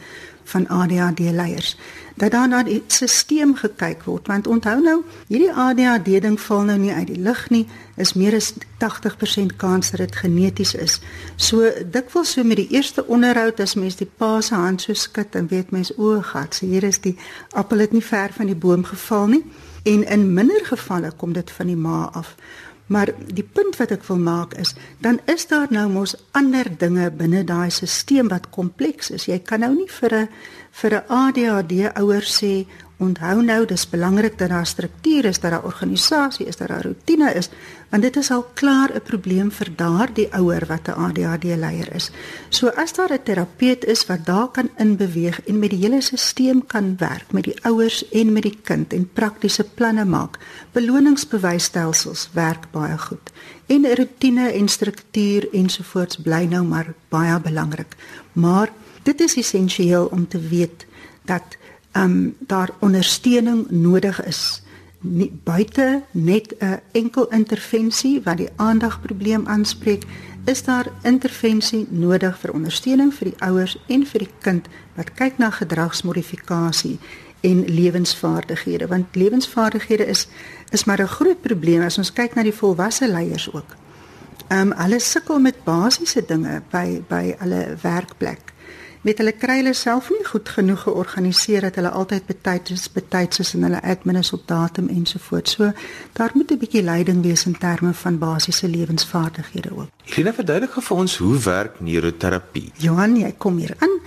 van 0.45 0.69
ADHD 0.69 1.19
leiers 1.19 1.77
dat 2.17 2.31
daar 2.31 2.49
na 2.49 2.63
die 2.65 2.83
stelsel 2.87 3.53
gekyk 3.61 4.07
word 4.09 4.29
want 4.31 4.47
onthou 4.47 4.77
nou 4.81 4.97
hierdie 5.29 5.53
ADHD 5.53 6.23
ding 6.25 6.39
val 6.41 6.65
nou 6.65 6.79
nie 6.81 6.93
uit 6.93 7.11
die 7.11 7.21
lug 7.21 7.43
nie 7.53 7.67
is 8.01 8.15
meer 8.17 8.37
as 8.39 8.53
80% 8.81 9.57
kans 9.61 9.91
dat 9.93 10.01
dit 10.01 10.17
geneties 10.17 10.75
is. 10.75 11.01
So 11.37 11.69
dikwels 11.93 12.33
so 12.33 12.45
met 12.45 12.57
die 12.63 12.69
eerste 12.73 13.05
onderhoud 13.07 13.61
as 13.61 13.75
mens 13.75 14.01
die 14.01 14.09
pa 14.09 14.41
se 14.41 14.55
hand 14.55 14.83
so 14.83 14.95
skud 14.95 15.37
en 15.37 15.49
weet 15.53 15.71
mens 15.71 15.93
o 15.97 16.21
gat 16.33 16.55
so 16.55 16.67
hier 16.67 16.85
is 16.85 17.01
die 17.05 17.17
appel 17.53 17.85
het 17.85 17.93
nie 17.93 18.05
ver 18.05 18.33
van 18.33 18.53
die 18.53 18.57
boom 18.67 18.85
geval 18.85 19.27
nie 19.37 19.45
en 19.87 20.03
in 20.03 20.33
minder 20.35 20.65
gevalle 20.67 21.13
kom 21.17 21.33
dit 21.33 21.51
van 21.51 21.71
die 21.71 21.79
ma 21.79 22.09
af 22.13 22.35
Maar 22.87 23.11
die 23.35 23.43
punt 23.43 23.77
wat 23.81 23.91
ek 23.91 24.05
wil 24.07 24.19
maak 24.23 24.53
is, 24.63 24.75
dan 25.03 25.19
is 25.27 25.49
daar 25.51 25.67
nou 25.75 25.89
mos 25.91 26.15
ander 26.39 26.69
dinge 26.79 27.09
binne 27.11 27.43
daai 27.45 27.71
stelsel 27.75 28.29
wat 28.31 28.51
kompleks 28.55 29.11
is. 29.11 29.27
Jy 29.27 29.41
kan 29.43 29.65
nou 29.65 29.73
nie 29.75 29.91
vir 29.91 30.15
'n 30.15 30.29
vir 30.71 30.93
'n 30.95 31.05
ADHD 31.09 31.73
ouer 31.99 32.23
sê, 32.23 32.67
onthou 32.97 33.43
nou, 33.43 33.67
dis 33.69 33.89
belangrik 33.89 34.39
dat 34.39 34.49
daar 34.49 34.67
struktuur 34.67 35.25
is, 35.25 35.41
dat 35.41 35.51
daar 35.51 35.65
organisasie 35.65 36.47
is, 36.47 36.57
dat 36.57 36.69
daar 36.69 36.83
rotine 36.83 37.33
is, 37.35 37.49
want 37.89 38.03
dit 38.03 38.17
is 38.17 38.31
al 38.31 38.47
klaar 38.55 38.91
'n 38.95 39.03
probleem 39.05 39.51
vir 39.51 39.69
daardie 39.77 40.29
ouer 40.33 40.67
wat 40.67 40.89
'n 40.89 40.99
ADHD 41.05 41.45
leier 41.45 41.95
is. 41.95 42.11
So 42.49 42.69
as 42.69 42.93
daar 42.93 43.13
'n 43.13 43.23
terapeut 43.23 43.85
is 43.85 44.07
wat 44.07 44.27
daar 44.27 44.49
kan 44.49 44.71
inbeweeg 44.77 45.41
en 45.47 45.59
met 45.59 45.71
die 45.71 45.79
hele 45.79 46.01
stelsel 46.01 46.63
kan 46.67 46.97
werk 46.99 47.33
met 47.33 47.45
die 47.45 47.65
ouers 47.65 48.09
en 48.11 48.33
met 48.33 48.43
die 48.43 48.59
kind 48.63 48.93
en 48.93 49.11
praktiese 49.13 49.65
planne 49.65 50.05
maak, 50.05 50.39
beloningsbewysstelsels 50.73 52.31
werk 52.33 52.71
baie 52.71 52.99
goed. 52.99 53.33
En 53.67 53.95
rotine 53.95 54.53
en 54.53 54.69
struktuur 54.69 55.49
ensovoorts 55.53 56.17
bly 56.17 56.45
nou 56.45 56.65
maar 56.65 56.95
baie 57.09 57.41
belangrik. 57.41 57.97
Maar 58.33 58.73
dit 59.03 59.21
is 59.21 59.37
essensieel 59.37 60.07
om 60.07 60.29
te 60.29 60.41
weet 60.41 60.87
dat 61.25 61.57
um, 62.03 62.37
daar 62.39 62.71
ondersteuning 62.79 63.71
nodig 63.71 64.25
is. 64.25 64.63
Nie 65.01 65.33
buite 65.45 66.03
net 66.11 66.55
'n 66.59 66.81
enkel 66.93 67.29
intervensie 67.29 68.21
wat 68.23 68.37
die 68.37 68.49
aandagprobleem 68.57 69.47
aanspreek, 69.47 70.05
is 70.45 70.63
daar 70.63 70.87
intervensie 71.03 71.87
nodig 71.91 72.39
vir 72.39 72.53
ondersteuning 72.53 73.15
vir 73.15 73.31
die 73.31 73.41
ouers 73.43 73.79
en 73.87 74.07
vir 74.07 74.19
die 74.19 74.35
kind 74.41 74.69
wat 74.95 75.15
kyk 75.15 75.39
na 75.39 75.51
gedragsmodifikasie 75.51 76.99
en 77.41 77.65
lewensvaardighede. 77.65 78.87
Want 78.87 79.15
lewensvaardighede 79.15 80.07
is 80.07 80.29
is 80.71 80.85
maar 80.85 81.01
'n 81.01 81.07
groot 81.07 81.41
probleem 81.41 81.83
as 81.83 81.99
ons 81.99 82.13
kyk 82.13 82.35
na 82.35 82.43
die 82.43 82.55
volwasse 82.55 83.09
leiers 83.09 83.53
ook. 83.53 83.77
Ehm 84.49 84.61
um, 84.61 84.73
hulle 84.79 84.99
sukkel 84.99 85.39
met 85.39 85.65
basiese 85.65 86.25
dinge 86.27 86.63
by 86.71 87.03
by 87.09 87.35
hulle 87.39 87.77
werkplek 87.83 88.55
met 89.07 89.21
hulle 89.23 89.35
kry 89.39 89.61
hulle 89.61 89.75
self 89.77 90.09
nie 90.11 90.25
goed 90.27 90.49
genoeg 90.51 90.81
georganiseer 90.83 91.69
dat 91.69 91.77
hulle 91.79 91.93
altyd 91.95 92.27
betyds 92.27 92.89
betyds 92.95 93.43
is 93.45 93.53
in 93.55 93.67
hulle 93.67 93.83
admins 93.83 94.33
op 94.35 94.47
datum 94.51 94.89
ensovoorts. 94.91 95.55
So 95.59 95.73
daar 96.19 96.31
moet 96.35 96.51
'n 96.51 96.59
bietjie 96.59 96.83
leiding 96.83 97.23
wees 97.23 97.47
in 97.47 97.59
terme 97.59 97.93
van 97.95 98.19
basiese 98.19 98.69
lewensvaardighede 98.69 99.71
ook. 99.77 99.89
Helena 100.05 100.35
verduidelik 100.35 100.83
vir 100.83 100.97
ons 100.97 101.17
hoe 101.17 101.39
werk 101.39 101.81
neuroterapie? 101.81 102.73
Johan, 102.77 103.17
jy 103.17 103.35
kom 103.39 103.57
hier 103.57 103.75
aan. 103.79 104.01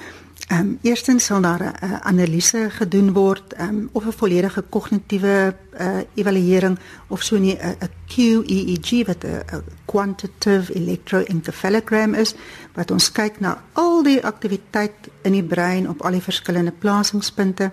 Ehm 0.50 0.60
um, 0.60 0.80
eerstens 0.82 1.26
sal 1.26 1.42
daar 1.42 1.62
'n 1.62 1.86
uh, 1.86 2.00
analise 2.00 2.70
gedoen 2.70 3.14
word 3.14 3.60
um, 3.60 3.90
of 3.92 4.06
'n 4.06 4.12
volledige 4.12 4.62
kognitiewe 4.62 5.56
uh, 5.80 5.98
evaluering 6.14 6.80
of 7.08 7.24
so 7.24 7.36
'n 7.36 7.46
'n 7.46 7.90
QEEG 8.08 9.06
wat 9.06 9.24
'n 9.24 9.64
quantitative 9.86 10.74
electroencephalogram 10.74 12.14
is 12.14 12.36
wat 12.74 12.92
ons 12.92 13.12
kyk 13.12 13.40
na 13.40 13.64
al 13.74 14.04
die 14.04 14.26
aktiwiteit 14.26 14.98
in 15.22 15.32
die 15.32 15.44
brein 15.44 15.90
op 15.90 16.02
al 16.02 16.12
die 16.12 16.22
verskillende 16.22 16.72
plasingspunte. 16.72 17.72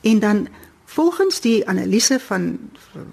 En 0.00 0.18
dan 0.18 0.48
volgens 0.84 1.40
die 1.40 1.68
analise 1.68 2.20
van 2.20 2.58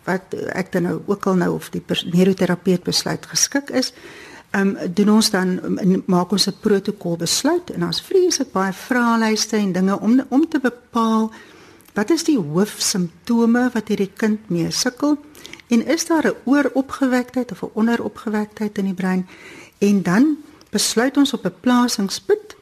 wat 0.04 0.34
ek 0.48 0.72
dan 0.72 0.82
nou 0.82 1.02
ook 1.06 1.26
al 1.26 1.36
nou 1.36 1.54
of 1.54 1.70
die 1.70 1.84
neuroterapeut 2.12 2.84
besluit 2.84 3.26
geskik 3.26 3.70
is 3.70 3.92
ehm 3.92 4.25
um, 4.60 4.78
doen 4.94 5.10
ons 5.10 5.30
dan 5.30 5.60
um, 5.64 6.04
maak 6.06 6.32
ons 6.32 6.48
'n 6.48 6.60
protokol 6.60 7.18
besluit 7.18 7.70
en 7.70 7.86
ons 7.86 8.02
vreeslik 8.02 8.52
baie 8.52 8.74
vraelyste 8.74 9.58
en 9.58 9.72
dinge 9.72 10.00
om 10.00 10.22
om 10.30 10.48
te 10.50 10.60
bepaal 10.60 11.32
wat 11.94 12.10
is 12.10 12.24
die 12.24 12.38
hoofsimptome 12.38 13.70
wat 13.74 13.88
hierdie 13.88 14.12
kind 14.18 14.50
mee 14.50 14.72
sukkel 14.72 15.18
en 15.68 15.86
is 15.86 16.06
daar 16.06 16.28
'n 16.28 16.36
ooropgewektheid 16.44 17.52
of 17.52 17.64
'n 17.64 17.72
onderopgewektheid 17.74 18.78
in 18.78 18.86
die 18.86 18.94
brein? 18.94 19.28
En 19.78 20.04
dan 20.04 20.38
besluit 20.70 21.18
ons 21.18 21.34
op 21.34 21.46
'n 21.46 21.60
plasingspunt 21.60 22.56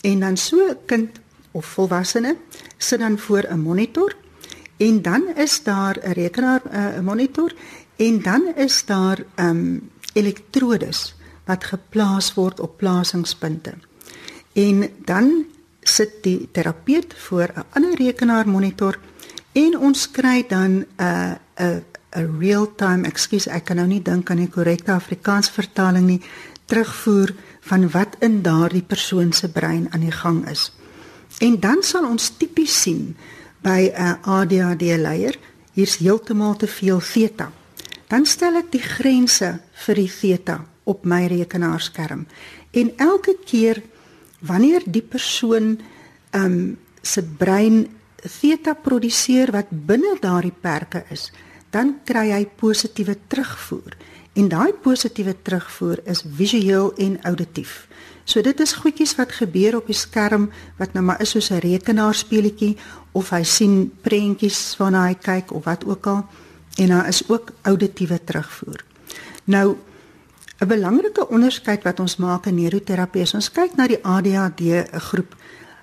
en 0.00 0.20
dan 0.20 0.36
so 0.36 0.56
'n 0.56 0.76
kind 0.86 1.10
of 1.50 1.66
volwassene 1.66 2.36
sit 2.78 2.98
dan 2.98 3.18
voor 3.18 3.44
'n 3.48 3.60
monitor 3.60 4.16
en 4.76 5.02
dan 5.02 5.22
is 5.36 5.62
daar 5.62 5.96
'n 6.02 6.12
rekenaar 6.12 6.62
eh, 6.70 6.98
'n 6.98 7.04
monitor 7.04 7.54
en 7.96 8.22
dan 8.22 8.42
is 8.56 8.84
daar 8.84 9.24
ehm 9.34 9.48
um, 9.48 9.90
elektrodes 10.12 11.14
wat 11.44 11.64
geplaas 11.64 12.34
word 12.34 12.60
op 12.60 12.76
plasingspunte. 12.76 13.74
En 14.52 14.88
dan 15.04 15.44
sit 15.80 16.22
die 16.22 16.48
terapeut 16.52 17.14
voor 17.16 17.48
'n 17.54 17.64
ander 17.72 17.94
rekenaar 17.96 18.48
monitor 18.48 18.98
en 19.52 19.78
ons 19.78 20.10
kry 20.10 20.44
dan 20.48 20.70
'n 20.70 20.86
uh, 20.96 21.32
'n 21.56 21.84
'n 22.14 22.38
real-time, 22.38 23.06
ekskuus, 23.08 23.48
ek 23.50 23.64
kan 23.64 23.76
nou 23.76 23.86
nie 23.86 24.02
dink 24.02 24.30
aan 24.30 24.36
die 24.36 24.50
korrekte 24.50 24.92
Afrikaans 24.94 25.50
vertaling 25.50 26.06
nie, 26.06 26.20
terugvoer 26.70 27.34
van 27.60 27.88
wat 27.90 28.16
in 28.20 28.42
daardie 28.42 28.82
persoon 28.82 29.32
se 29.32 29.48
brein 29.48 29.88
aan 29.90 30.00
die 30.00 30.14
gang 30.14 30.48
is. 30.48 30.72
En 31.38 31.60
dan 31.60 31.82
sal 31.82 32.06
ons 32.06 32.30
tipies 32.38 32.82
sien 32.82 33.16
by 33.62 33.90
'n 33.90 34.18
ADHD 34.22 34.82
leier, 34.96 35.38
hier's 35.72 35.96
heeltemal 35.96 36.56
te 36.56 36.66
veel 36.66 37.00
theta. 37.00 37.52
Dan 38.06 38.26
stel 38.26 38.56
ek 38.56 38.70
die 38.70 38.82
grense 38.82 39.60
vir 39.72 39.94
die 39.94 40.12
theta 40.20 40.64
op 40.84 41.04
my 41.04 41.26
rekenaarskerm. 41.26 42.26
En 42.70 42.92
elke 42.96 43.36
keer 43.44 43.82
wanneer 44.38 44.82
die 44.86 45.02
persoon 45.02 45.80
ehm 46.30 46.44
um, 46.44 46.78
se 47.04 47.22
brein 47.22 47.86
theta 48.40 48.72
produseer 48.74 49.50
wat 49.52 49.68
binne 49.68 50.16
daardie 50.20 50.54
perke 50.60 51.04
is, 51.12 51.32
dan 51.70 51.98
kry 52.08 52.30
hy 52.30 52.46
positiewe 52.46 53.16
terugvoer. 53.28 53.96
En 54.34 54.48
daai 54.48 54.72
positiewe 54.82 55.34
terugvoer 55.42 56.00
is 56.10 56.24
visueel 56.36 56.92
en 56.96 57.18
auditief. 57.22 57.84
So 58.24 58.40
dit 58.40 58.60
is 58.60 58.72
goedjies 58.80 59.14
wat 59.18 59.36
gebeur 59.36 59.76
op 59.76 59.90
die 59.90 59.96
skerm 59.96 60.48
wat 60.78 60.94
nou 60.96 61.04
maar 61.04 61.20
is 61.20 61.34
soos 61.36 61.50
'n 61.50 61.60
rekenaarspeletjie 61.60 62.76
of 63.12 63.30
hy 63.30 63.42
sien 63.42 63.92
prentjies 64.00 64.76
waarna 64.78 65.06
hy 65.06 65.14
kyk 65.14 65.52
of 65.52 65.64
wat 65.64 65.84
ook 65.84 66.06
al 66.06 66.24
en 66.78 66.88
daar 66.88 67.08
is 67.08 67.22
ook 67.28 67.52
auditiewe 67.62 68.24
terugvoer. 68.24 68.84
Nou 69.44 69.76
'n 70.64 70.68
belangrike 70.68 71.28
onderskeid 71.28 71.82
wat 71.84 72.00
ons 72.00 72.16
maak 72.16 72.46
in 72.46 72.54
neuroterapie 72.56 73.20
is 73.20 73.34
ons 73.36 73.50
kyk 73.52 73.76
na 73.76 73.84
die 73.86 74.00
ADHD 74.00 74.88
groep. 75.10 75.34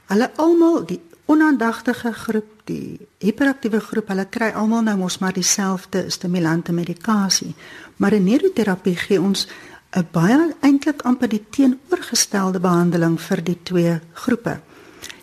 Hulle 0.10 0.32
almal 0.42 0.86
die 0.90 1.00
onaandagtige 1.26 2.14
groep, 2.14 2.66
die 2.66 2.98
hiperaktiewe 3.22 3.80
groep, 3.80 4.10
hulle 4.10 4.26
kry 4.26 4.50
almal 4.58 4.82
nou 4.82 4.98
mos 5.04 5.20
maar 5.22 5.38
dieselfde 5.38 6.10
stimulante 6.10 6.74
medikasie. 6.74 7.54
Maar 7.98 8.18
in 8.18 8.26
neuroterapie 8.26 8.96
gee 8.96 9.22
ons 9.22 9.48
'n 9.94 10.08
baie 10.12 10.56
eintlik 10.62 11.02
amper 11.02 11.30
die 11.30 11.46
teenoorgestelde 11.50 12.60
behandeling 12.60 13.20
vir 13.22 13.44
die 13.44 13.60
twee 13.64 14.00
groepe. 14.14 14.60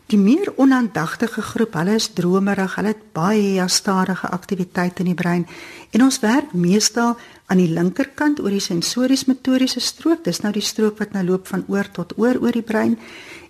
Die 0.06 0.18
meer 0.18 0.52
onaandagtige 0.56 1.42
groep, 1.42 1.74
hulle 1.74 1.94
is 1.94 2.08
dromerig, 2.16 2.74
hulle 2.74 2.88
het 2.88 3.12
baie 3.12 3.68
stadige 3.68 4.28
aktiwiteit 4.28 4.98
in 4.98 5.04
die 5.04 5.14
brein 5.14 5.46
en 5.90 6.02
ons 6.02 6.20
werk 6.20 6.52
meestal 6.52 7.16
aan 7.48 7.60
die 7.62 7.70
linkerkant 7.72 8.40
oor 8.44 8.52
die 8.52 8.62
sensories-motoriese 8.62 9.80
strook. 9.80 10.24
Dis 10.24 10.42
nou 10.44 10.52
die 10.52 10.64
strook 10.64 10.98
wat 11.00 11.14
nou 11.16 11.24
loop 11.24 11.48
van 11.48 11.64
oor 11.68 11.88
tot 11.96 12.12
oor 12.20 12.36
oor 12.42 12.52
die 12.52 12.64
brein 12.64 12.98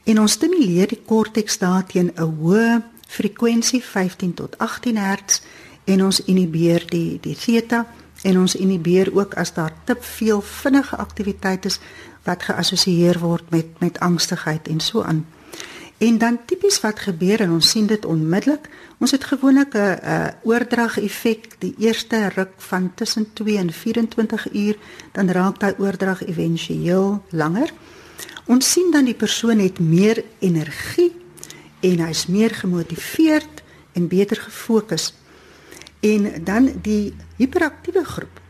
en 0.09 0.21
ons 0.23 0.39
stimuleer 0.39 0.89
die 0.89 1.03
korteks 1.07 1.59
daarteen 1.59 2.13
'n 2.15 2.35
hoë 2.41 2.83
frekwensie 3.09 3.83
15 3.83 4.35
tot 4.35 4.59
18 4.59 4.97
Hz 4.97 5.41
en 5.85 6.05
ons 6.05 6.21
inhibeer 6.25 6.87
die 6.87 7.19
die 7.21 7.37
theta 7.37 7.87
en 8.23 8.39
ons 8.39 8.55
inhibeer 8.55 9.11
ook 9.15 9.35
as 9.35 9.55
daar 9.55 9.73
te 9.85 9.97
veel 10.01 10.41
vinnige 10.41 10.97
aktiwiteit 10.97 11.65
is 11.65 11.81
wat 12.25 12.43
geassosieer 12.43 13.19
word 13.19 13.51
met 13.51 13.67
met 13.81 14.01
angstigheid 14.01 14.69
en 14.69 14.81
so 14.81 15.03
aan. 15.03 15.27
En 15.99 16.19
dan 16.19 16.39
tipies 16.47 16.81
wat 16.81 17.01
gebeur 17.01 17.41
en 17.41 17.57
ons 17.57 17.71
sien 17.71 17.87
dit 17.87 18.05
onmiddellik, 18.05 18.69
ons 19.03 19.11
het 19.11 19.25
gewoonlik 19.25 19.75
'n 19.75 19.99
'n 20.03 20.35
oordrag 20.43 20.99
effek 20.99 21.57
die 21.59 21.75
eerste 21.79 22.29
ruk 22.29 22.55
van 22.57 22.95
tussen 22.95 23.33
2 23.33 23.57
en 23.59 23.73
24 23.73 24.53
uur, 24.53 24.77
dan 25.13 25.31
raak 25.31 25.59
daai 25.61 25.75
oordrag 25.79 26.25
éventueel 26.25 27.23
langer. 27.31 27.73
Ons 28.47 28.73
sien 28.73 28.91
dan 28.91 29.05
die 29.05 29.15
persoon 29.15 29.59
het 29.59 29.79
meer 29.79 30.25
energie 30.39 31.13
en 31.81 31.99
hy's 31.99 32.27
meer 32.27 32.51
gemotiveerd 32.51 33.63
en 33.93 34.09
beter 34.09 34.37
gefokus. 34.37 35.15
En 36.01 36.45
dan 36.45 36.71
die 36.83 37.15
hiperaktiewe 37.37 38.05
groep 38.05 38.41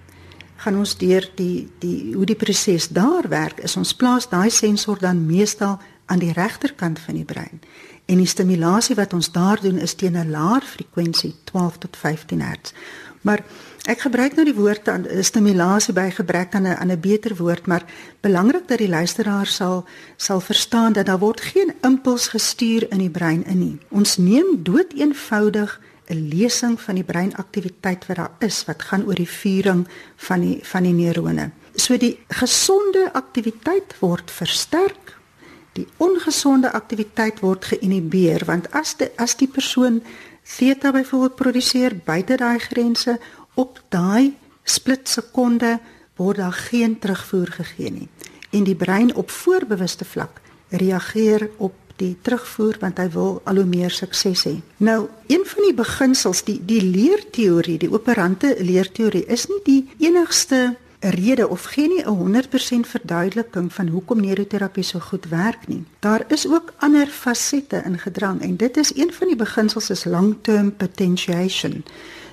gaan 0.57 0.77
ons 0.77 0.97
deur 0.99 1.31
die 1.35 1.69
die 1.79 2.15
hoe 2.15 2.27
die 2.27 2.37
proses 2.37 2.89
daar 2.89 3.29
werk 3.29 3.61
is 3.63 3.77
ons 3.77 3.95
plaas 3.95 4.29
daai 4.29 4.51
sensor 4.51 4.99
dan 4.99 5.27
meestal 5.27 5.79
aan 6.09 6.19
die 6.19 6.33
regterkant 6.33 6.99
van 6.99 7.15
die 7.15 7.25
brein. 7.25 7.61
En 8.09 8.17
die 8.17 8.27
stimulasie 8.27 8.97
wat 8.97 9.13
ons 9.13 9.33
daar 9.33 9.61
doen 9.61 9.79
is 9.79 9.95
teen 9.95 10.17
'n 10.17 10.31
laer 10.31 10.63
frekwensie 10.63 11.35
12 11.45 11.79
tot 11.79 11.97
15 11.97 12.41
Hz. 12.41 12.73
Maar 13.21 13.45
Ek 13.89 14.03
gebruik 14.05 14.35
nou 14.37 14.45
die 14.45 14.57
woord 14.57 14.89
aan 14.93 15.07
eh, 15.09 15.23
stimulasie 15.25 15.95
by 15.97 16.11
gebrek 16.13 16.53
aan 16.55 16.67
'n 16.69 16.77
aan 16.77 16.91
'n 16.93 17.01
beter 17.01 17.33
woord, 17.37 17.67
maar 17.67 17.85
belangrik 18.21 18.69
dat 18.69 18.79
die 18.79 18.89
luisteraar 18.89 19.47
sal 19.47 19.85
sal 20.17 20.41
verstaan 20.41 20.93
dat 20.93 21.07
daar 21.07 21.19
word 21.19 21.41
geen 21.41 21.73
impuls 21.81 22.29
gestuur 22.29 22.91
in 22.91 22.99
die 22.99 23.11
brein 23.11 23.47
in 23.47 23.59
nie. 23.59 23.79
Ons 23.89 24.17
neem 24.17 24.63
dood 24.63 24.93
eenvoudig 24.93 25.81
'n 26.07 26.29
lesing 26.29 26.81
van 26.81 26.95
die 26.95 27.05
breinaktiwiteit 27.05 28.07
wat 28.07 28.17
daar 28.17 28.31
is 28.39 28.65
wat 28.65 28.83
gaan 28.83 29.07
oor 29.07 29.15
die 29.15 29.31
vuring 29.31 29.89
van 30.17 30.41
die 30.41 30.59
van 30.63 30.83
die 30.83 30.93
neurone. 30.93 31.51
So 31.75 31.97
die 31.97 32.19
gesonde 32.29 33.09
aktiwiteit 33.13 33.95
word 33.99 34.31
versterk. 34.31 35.18
Die 35.73 35.87
ongesonde 35.97 36.73
aktiwiteit 36.73 37.41
word 37.41 37.65
geïnhibeer 37.65 38.45
want 38.49 38.71
as 38.73 38.97
die, 38.97 39.11
as 39.17 39.37
die 39.37 39.49
persoon 39.49 40.03
theta 40.57 40.93
byvoorbeeld 40.93 41.37
produseer 41.37 41.97
buite 42.05 42.37
daai 42.37 42.59
grense 42.59 43.19
op 43.55 43.83
daai 43.89 44.35
split 44.65 45.09
sekonde 45.09 45.79
word 46.17 46.37
daar 46.37 46.57
geen 46.71 46.99
terugvoer 46.99 47.53
gegee 47.61 47.91
nie 47.91 48.09
en 48.51 48.65
die 48.65 48.77
brein 48.77 49.15
op 49.15 49.31
voorbewuste 49.31 50.05
vlak 50.05 50.41
reageer 50.69 51.51
op 51.57 51.75
die 51.99 52.15
terugvoer 52.23 52.79
want 52.81 53.01
hy 53.03 53.09
wil 53.15 53.41
al 53.49 53.61
hoe 53.61 53.67
meer 53.69 53.91
sukses 53.95 54.45
hê. 54.47 54.55
Nou, 54.87 55.09
een 55.27 55.45
van 55.47 55.67
die 55.67 55.75
beginsels, 55.75 56.45
die 56.47 56.59
die 56.65 56.83
leerteorie, 56.85 57.79
die 57.83 57.91
operante 57.93 58.55
leerteorie 58.63 59.25
is 59.27 59.49
nie 59.51 59.61
die 59.67 59.81
enigste 60.07 60.77
rede 61.01 61.49
of 61.49 61.65
gee 61.65 61.89
nie 61.89 62.03
'n 62.05 62.17
100% 62.17 62.87
verduideliking 62.87 63.73
van 63.73 63.89
hoekom 63.89 64.21
neuroterapie 64.21 64.83
so 64.83 64.99
goed 64.99 65.29
werk 65.29 65.69
nie. 65.69 65.85
Daar 65.99 66.25
is 66.29 66.49
ook 66.49 66.73
ander 66.79 67.07
fasette 67.07 67.83
in 67.85 67.99
gedrang 67.99 68.41
en 68.41 68.57
dit 68.57 68.77
is 68.77 68.97
een 68.97 69.13
van 69.13 69.27
die 69.27 69.37
beginsels 69.37 69.91
is 69.91 70.05
long-term 70.05 70.77
potentiation. 70.77 71.85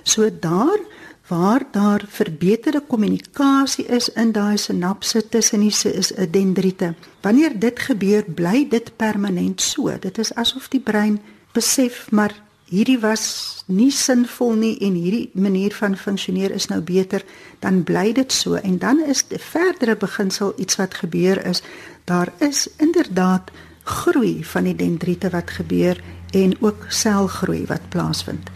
So 0.03 0.29
daar 0.39 0.79
waar 1.27 1.61
daar 1.71 2.03
verbeterde 2.07 2.83
kommunikasie 2.87 3.85
is 3.85 4.09
in 4.09 4.31
daai 4.31 4.57
sinapse 4.57 5.29
tussen 5.29 5.59
die 5.59 5.93
is 5.93 6.13
'n 6.15 6.27
dendriete. 6.31 6.93
Wanneer 7.21 7.59
dit 7.59 7.79
gebeur, 7.79 8.23
bly 8.23 8.67
dit 8.69 8.95
permanent 8.95 9.61
so. 9.61 9.99
Dit 9.99 10.17
is 10.17 10.33
asof 10.33 10.67
die 10.67 10.79
brein 10.79 11.21
besef 11.51 12.11
maar 12.11 12.44
hierdie 12.69 12.99
was 12.99 13.63
nie 13.67 13.91
sinvol 13.91 14.55
nie 14.57 14.73
en 14.85 14.95
hierdie 14.97 15.29
manier 15.33 15.73
van 15.73 15.97
funksioneer 15.97 16.51
is 16.51 16.67
nou 16.67 16.81
beter, 16.81 17.23
dan 17.59 17.83
bly 17.83 18.11
dit 18.13 18.31
so 18.31 18.55
en 18.55 18.77
dan 18.77 19.03
is 19.05 19.25
'n 19.29 19.39
verdere 19.39 19.95
beginsel 19.95 20.53
iets 20.57 20.75
wat 20.75 20.93
gebeur 20.93 21.45
is, 21.45 21.61
daar 22.05 22.33
is 22.39 22.69
inderdaad 22.77 23.51
groei 23.83 24.43
van 24.43 24.63
die 24.63 24.75
dendriete 24.75 25.29
wat 25.29 25.49
gebeur 25.49 26.01
en 26.31 26.57
ook 26.61 26.85
selgroei 26.89 27.65
wat 27.65 27.89
plaasvind. 27.89 28.49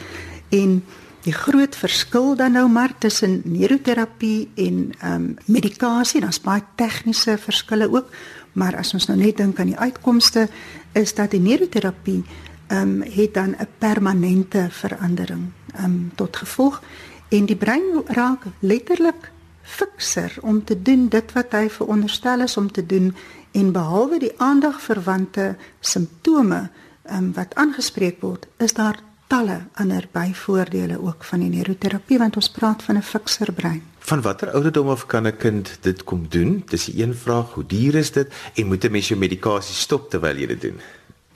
En 0.49 0.83
Die 1.27 1.35
groot 1.35 1.75
verskil 1.75 2.35
dan 2.39 2.55
nou 2.55 2.69
maar 2.71 2.93
tussen 2.97 3.41
neuroterapie 3.43 4.49
en 4.55 4.91
ehm 4.99 5.13
um, 5.13 5.35
medikasie, 5.45 6.21
daar's 6.21 6.39
baie 6.41 6.63
tegniese 6.75 7.37
verskille 7.37 7.89
ook, 7.91 8.07
maar 8.53 8.77
as 8.79 8.93
ons 8.93 9.05
nou 9.07 9.17
net 9.19 9.37
dink 9.37 9.59
aan 9.59 9.73
die 9.73 9.77
uitkomste, 9.77 10.47
is 10.93 11.13
dat 11.13 11.31
die 11.31 11.41
neuroterapie 11.43 12.23
ehm 12.69 12.81
um, 12.81 13.01
het 13.01 13.33
dan 13.33 13.55
'n 13.57 13.67
permanente 13.77 14.67
verandering 14.69 15.51
ehm 15.73 15.85
um, 15.85 16.11
tot 16.15 16.35
gevolg 16.35 16.81
en 17.29 17.45
die 17.45 17.55
brein 17.55 18.03
raak 18.05 18.43
letterlik 18.59 19.31
fikser 19.61 20.37
om 20.41 20.63
te 20.63 20.81
doen 20.81 21.07
dit 21.09 21.31
wat 21.33 21.51
hy 21.51 21.69
veronderstel 21.69 22.41
is 22.41 22.57
om 22.57 22.71
te 22.71 22.85
doen 22.85 23.15
en 23.51 23.71
behalwe 23.71 24.19
die 24.19 24.33
aandagverwante 24.37 25.55
simptome 25.79 26.69
um, 27.11 27.31
wat 27.33 27.55
aangespreek 27.55 28.21
word, 28.21 28.47
is 28.57 28.73
daar 28.73 28.99
talle 29.29 29.59
ander 29.77 30.07
byvoordele 30.11 30.97
ook 31.01 31.23
van 31.23 31.43
die 31.45 31.51
neuroterapie 31.53 32.17
want 32.17 32.37
ons 32.41 32.49
praat 32.49 32.83
van 32.83 32.97
'n 32.97 33.05
fikser 33.05 33.53
brein. 33.53 33.83
Van 33.99 34.21
watter 34.21 34.51
ouderdom 34.51 34.89
af 34.89 35.05
kan 35.05 35.27
'n 35.27 35.37
kind 35.37 35.77
dit 35.81 36.03
kom 36.03 36.25
doen? 36.29 36.63
Dis 36.65 36.87
'n 36.87 36.99
een 37.01 37.15
vraag. 37.15 37.53
Hoe 37.53 37.65
duur 37.65 37.95
is 37.95 38.11
dit 38.11 38.33
en 38.55 38.67
moet 38.67 38.83
'n 38.83 38.91
mens 38.91 39.07
jou 39.07 39.19
medikasie 39.19 39.75
stop 39.75 40.09
terwyl 40.09 40.35
jy 40.35 40.47
dit 40.47 40.61
doen? 40.61 40.79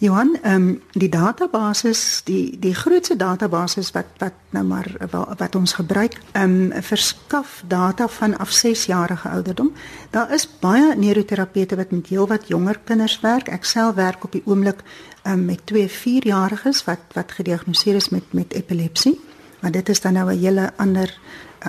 Johan, 0.04 0.38
ehm 0.42 0.56
um, 0.56 0.82
die 0.92 1.10
database, 1.10 1.94
die 2.28 2.60
die 2.60 2.74
grootste 2.76 3.16
database 3.16 3.84
wat 3.94 4.10
wat 4.20 4.34
nou 4.50 4.64
maar 4.68 4.90
wat, 5.12 5.38
wat 5.40 5.56
ons 5.56 5.74
gebruik, 5.74 6.18
ehm 6.32 6.72
um, 6.72 6.82
verskaf 6.84 7.62
data 7.68 8.08
van 8.08 8.38
af 8.38 8.52
6 8.52 8.86
jarige 8.86 9.30
ouderdom. 9.30 9.72
Daar 10.12 10.34
is 10.34 10.48
baie 10.60 10.96
neuroterapeute 10.96 11.76
wat 11.76 11.92
met 11.92 12.08
heelwat 12.08 12.48
jonger 12.48 12.80
kinders 12.84 13.20
werk. 13.22 13.48
Ek 13.48 13.64
self 13.64 13.96
werk 13.96 14.24
op 14.24 14.32
die 14.32 14.44
oomblik 14.46 14.84
um, 15.24 15.46
met 15.46 15.66
twee 15.66 15.88
4-jariges 15.88 16.84
wat 16.84 17.16
wat 17.16 17.32
gediagnoseer 17.32 17.96
is 17.96 18.10
met 18.10 18.34
met 18.34 18.54
epilepsie. 18.54 19.20
Maar 19.60 19.72
dit 19.72 19.90
is 19.90 20.02
dan 20.02 20.14
nou 20.14 20.32
'n 20.34 20.40
hele 20.40 20.74
ander 20.76 21.20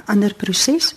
ander 0.06 0.34
proses. 0.34 0.94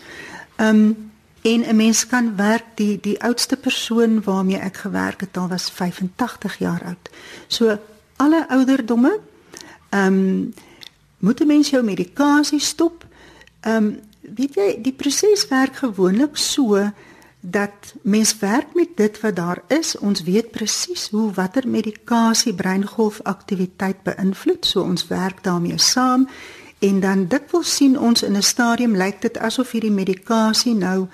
Ehm 0.56 0.76
um, 0.76 1.12
en 1.42 1.66
'n 1.68 1.76
mens 1.76 2.08
kan 2.08 2.36
werk 2.36 2.66
die 2.76 3.00
die 3.02 3.22
oudste 3.22 3.58
persoon 3.58 4.24
waarmee 4.24 4.58
ek 4.58 4.78
gewerk 4.78 5.20
het 5.20 5.38
al 5.38 5.48
was 5.48 5.72
85 5.72 6.58
jaar 6.58 6.84
oud. 6.86 7.10
So 7.48 7.78
alle 8.16 8.50
ouderdomme 8.50 9.20
ehm 9.90 10.14
um, 10.14 10.54
moet 11.18 11.40
'n 11.40 11.48
mens 11.48 11.70
jou 11.70 11.84
medikasie 11.84 12.60
stop. 12.60 13.06
Ehm 13.60 13.76
um, 13.76 14.00
weet 14.36 14.54
jy 14.56 14.80
die 14.82 14.94
proses 14.94 15.48
werk 15.48 15.76
gewoonlik 15.76 16.38
so 16.38 16.92
dat 17.40 17.94
mens 18.02 18.40
werk 18.40 18.74
met 18.74 18.90
dit 18.96 19.20
wat 19.20 19.36
daar 19.36 19.62
is. 19.68 19.98
Ons 19.98 20.24
weet 20.24 20.52
presies 20.52 21.10
hoe 21.10 21.32
watter 21.32 21.68
medikasie 21.68 22.54
breingolfaktiwiteit 22.54 24.04
beïnvloed. 24.04 24.66
So 24.66 24.82
ons 24.82 25.08
werk 25.08 25.44
daarmee 25.44 25.78
saam 25.78 26.28
en 26.80 27.00
dan 27.00 27.28
dikwels 27.28 27.76
sien 27.76 28.00
ons 28.00 28.24
in 28.24 28.36
'n 28.38 28.44
stadium 28.44 28.96
lyk 28.96 29.22
dit 29.22 29.38
asof 29.38 29.72
hierdie 29.72 29.92
medikasie 29.92 30.76
nou 30.76 31.08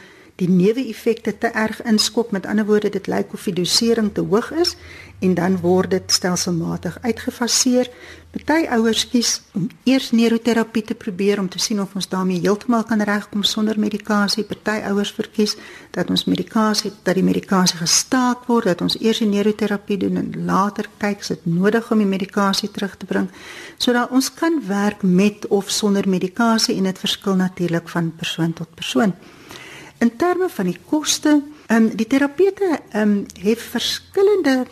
die 0.43 0.51
neeweffekte 0.51 1.37
te 1.37 1.51
erg 1.53 1.81
inskop. 1.87 2.31
Met 2.31 2.45
ander 2.45 2.67
woorde, 2.67 2.91
dit 2.93 3.07
lyk 3.07 3.33
of 3.33 3.47
die 3.47 3.55
dosering 3.61 4.11
te 4.13 4.21
hoog 4.21 4.51
is 4.59 4.75
en 5.23 5.37
dan 5.37 5.55
word 5.61 5.93
dit 5.93 6.11
stelselmatig 6.11 6.97
uitgefaseer. 7.01 7.87
Party 8.33 8.65
ouers 8.75 9.05
kies 9.07 9.37
om 9.55 9.69
eers 9.87 10.09
neuroterapie 10.11 10.81
te 10.89 10.95
probeer 10.99 11.39
om 11.39 11.47
te 11.49 11.61
sien 11.61 11.79
of 11.79 11.93
ons 11.95 12.09
daarmee 12.11 12.41
heeltemal 12.43 12.83
kan 12.89 13.01
regkom 13.07 13.43
sonder 13.47 13.79
medikasie. 13.79 14.43
Party 14.43 14.81
ouers 14.89 15.13
verkies 15.15 15.55
dat 15.95 16.09
ons 16.11 16.25
medikasie 16.27 16.91
dat 17.05 17.15
die 17.15 17.23
medikasie 17.23 17.79
gestaak 17.79 18.47
word, 18.49 18.67
dat 18.73 18.81
ons 18.83 18.97
eers 18.99 19.21
die 19.23 19.29
neuroterapie 19.29 19.99
doen 20.01 20.19
en 20.19 20.33
later 20.49 20.89
kyk 20.97 21.23
as 21.23 21.31
dit 21.35 21.45
nodig 21.45 21.91
om 21.93 22.03
die 22.03 22.09
medikasie 22.09 22.71
terug 22.73 22.97
te 22.97 23.07
bring. 23.07 23.29
Sodat 23.77 24.11
ons 24.11 24.33
kan 24.33 24.59
werk 24.67 25.05
met 25.07 25.47
of 25.47 25.71
sonder 25.71 26.09
medikasie 26.09 26.75
en 26.75 26.89
dit 26.89 26.99
verskil 26.99 27.39
natuurlik 27.39 27.87
van 27.95 28.11
persoon 28.17 28.53
tot 28.53 28.75
persoon. 28.75 29.15
In 30.03 30.15
terme 30.15 30.49
van 30.49 30.67
die 30.67 30.79
koste, 30.89 31.41
ehm 31.67 31.83
um, 31.83 31.95
die 31.95 32.07
terapeute 32.07 32.79
ehm 32.91 33.01
um, 33.01 33.25
het 33.39 33.61
verskillende 33.61 34.65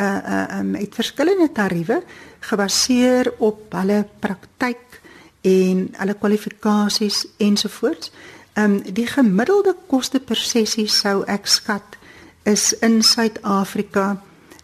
uh 0.00 0.06
uh 0.06 0.58
um, 0.58 0.74
het 0.74 0.94
verskillende 0.94 1.52
tariewe 1.52 2.02
gebaseer 2.40 3.32
op 3.38 3.72
hulle 3.72 4.04
praktyk 4.18 5.00
en 5.40 5.88
hulle 5.96 6.14
kwalifikasies 6.20 7.26
ensovoorts. 7.36 8.12
Ehm 8.52 8.74
um, 8.74 8.94
die 8.98 9.06
gemiddelde 9.06 9.76
koste 9.86 10.20
per 10.20 10.36
sessie 10.36 10.88
sou 10.88 11.22
ek 11.24 11.46
skat 11.46 11.96
is 12.42 12.72
in 12.84 13.02
Suid-Afrika 13.02 14.20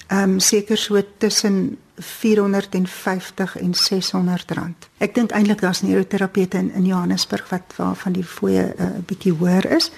ehm 0.08 0.22
um, 0.22 0.40
seker 0.40 0.76
so 0.76 1.00
tussen 1.18 1.78
450 2.00 3.56
en 3.58 3.74
600 3.74 4.50
rand. 4.50 4.88
Ek 4.98 5.14
dink 5.14 5.30
eintlik 5.30 5.60
daar's 5.60 5.82
neuroterapeute 5.82 6.58
in, 6.58 6.72
in 6.72 6.86
Johannesburg 6.86 7.48
wat 7.48 7.76
waarvan 7.76 8.12
die 8.12 8.24
fooie 8.24 8.74
'n 8.76 8.82
uh, 8.82 9.04
bietjie 9.06 9.32
hoër 9.32 9.70
is. 9.76 9.90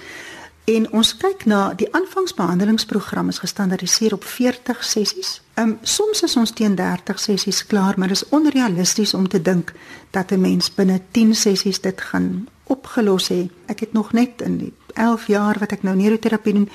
En 0.63 0.85
ons 0.95 1.09
kyk 1.19 1.43
na 1.45 1.73
die 1.75 1.89
aanvangsbehandelingsprogram 1.91 3.27
is 3.27 3.41
gestandardiseer 3.43 4.13
op 4.13 4.23
40 4.23 4.83
sessies. 4.83 5.41
Ehm 5.53 5.69
um, 5.69 5.77
soms 5.81 6.23
is 6.23 6.35
ons 6.35 6.51
teen 6.51 6.75
30 6.75 7.19
sessies 7.19 7.65
klaar, 7.67 7.93
maar 7.97 8.07
dit 8.07 8.17
is 8.17 8.29
onrealisties 8.29 9.13
om 9.13 9.27
te 9.27 9.41
dink 9.41 9.73
dat 10.11 10.31
'n 10.31 10.41
mens 10.41 10.73
binne 10.73 11.01
10 11.11 11.35
sessies 11.35 11.81
dit 11.81 12.01
gaan 12.01 12.47
opgelos 12.63 13.29
hê. 13.29 13.49
Ek 13.65 13.79
het 13.79 13.93
nog 13.93 14.11
net 14.11 14.41
in 14.41 14.57
die 14.57 14.73
11 14.93 15.27
jaar 15.27 15.59
wat 15.59 15.71
ek 15.71 15.83
nou 15.83 15.95
neuroterapie 15.95 16.53
doen, 16.53 16.69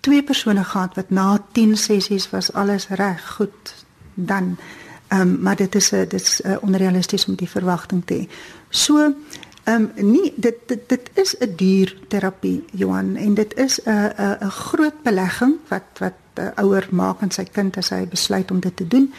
twee 0.00 0.22
persone 0.22 0.64
gehad 0.64 0.94
wat 0.94 1.10
na 1.10 1.44
10 1.52 1.76
sessies 1.76 2.30
was 2.30 2.52
alles 2.52 2.88
reg, 2.88 3.34
goed. 3.36 3.85
Dan 4.16 4.56
ehm 5.08 5.20
um, 5.20 5.38
maar 5.40 5.56
dit 5.56 5.74
is 5.74 5.90
'n 5.92 6.08
dit 6.08 6.20
is 6.20 6.40
uh, 6.40 6.56
onrealisties 6.60 7.26
om 7.26 7.34
die 7.34 7.48
verwagting 7.48 8.02
te 8.04 8.14
hê. 8.14 8.28
So 8.68 9.14
Ehm 9.66 9.90
um, 9.96 10.10
nee, 10.10 10.32
dit 10.36 10.54
dit 10.66 10.88
dit 10.88 11.10
is 11.14 11.36
'n 11.38 11.52
duur 11.56 11.96
terapie 12.08 12.64
Johan 12.72 13.16
en 13.16 13.34
dit 13.34 13.54
is 13.54 13.80
'n 13.82 13.90
'n 13.90 14.36
'n 14.40 14.50
groot 14.50 15.02
belegging 15.02 15.54
wat 15.68 15.82
wat 15.98 16.12
'n 16.34 16.52
ouer 16.62 16.86
maak 16.90 17.22
aan 17.22 17.30
sy 17.30 17.44
kind 17.44 17.76
as 17.76 17.88
hy 17.88 18.06
besluit 18.08 18.50
om 18.50 18.60
dit 18.60 18.76
te 18.76 18.86
doen. 18.86 19.12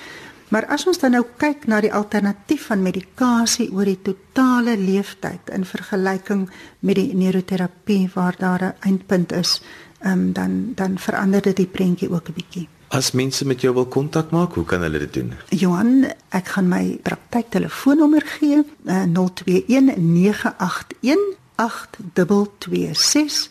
Maar 0.47 0.65
as 0.65 0.87
ons 0.87 0.99
dan 0.99 1.11
nou 1.11 1.25
kyk 1.37 1.67
na 1.67 1.81
die 1.81 1.93
alternatief 1.93 2.65
van 2.65 2.81
medikasie 2.81 3.71
oor 3.71 3.85
die 3.85 4.01
totale 4.01 4.77
leeftyd 4.77 5.49
in 5.51 5.65
vergelyking 5.65 6.49
met 6.79 6.95
die 6.95 7.15
neuroterapie 7.15 8.09
waar 8.13 8.35
daar 8.37 8.63
'n 8.63 8.75
eindpunt 8.79 9.31
is, 9.31 9.61
um, 10.05 10.33
dan 10.33 10.71
dan 10.75 10.97
verander 10.97 11.41
dit 11.41 11.55
die 11.55 11.67
prentjie 11.67 12.11
ook 12.11 12.29
'n 12.29 12.33
bietjie. 12.33 12.67
As 12.87 13.11
mense 13.11 13.45
met 13.45 13.61
jou 13.61 13.73
wil 13.73 13.85
kontak 13.91 14.29
maak, 14.31 14.53
hoe 14.53 14.65
kan 14.65 14.81
hulle 14.81 14.99
dit 14.99 15.13
doen? 15.13 15.33
Johan, 15.49 16.05
ek 16.29 16.47
gaan 16.55 16.69
my 16.71 16.99
praktyk 17.03 17.49
telefoonnommer 17.51 18.23
gee, 18.37 18.63
uh, 18.85 19.03
021 19.11 19.95
981 19.97 21.35
8226 21.57 23.49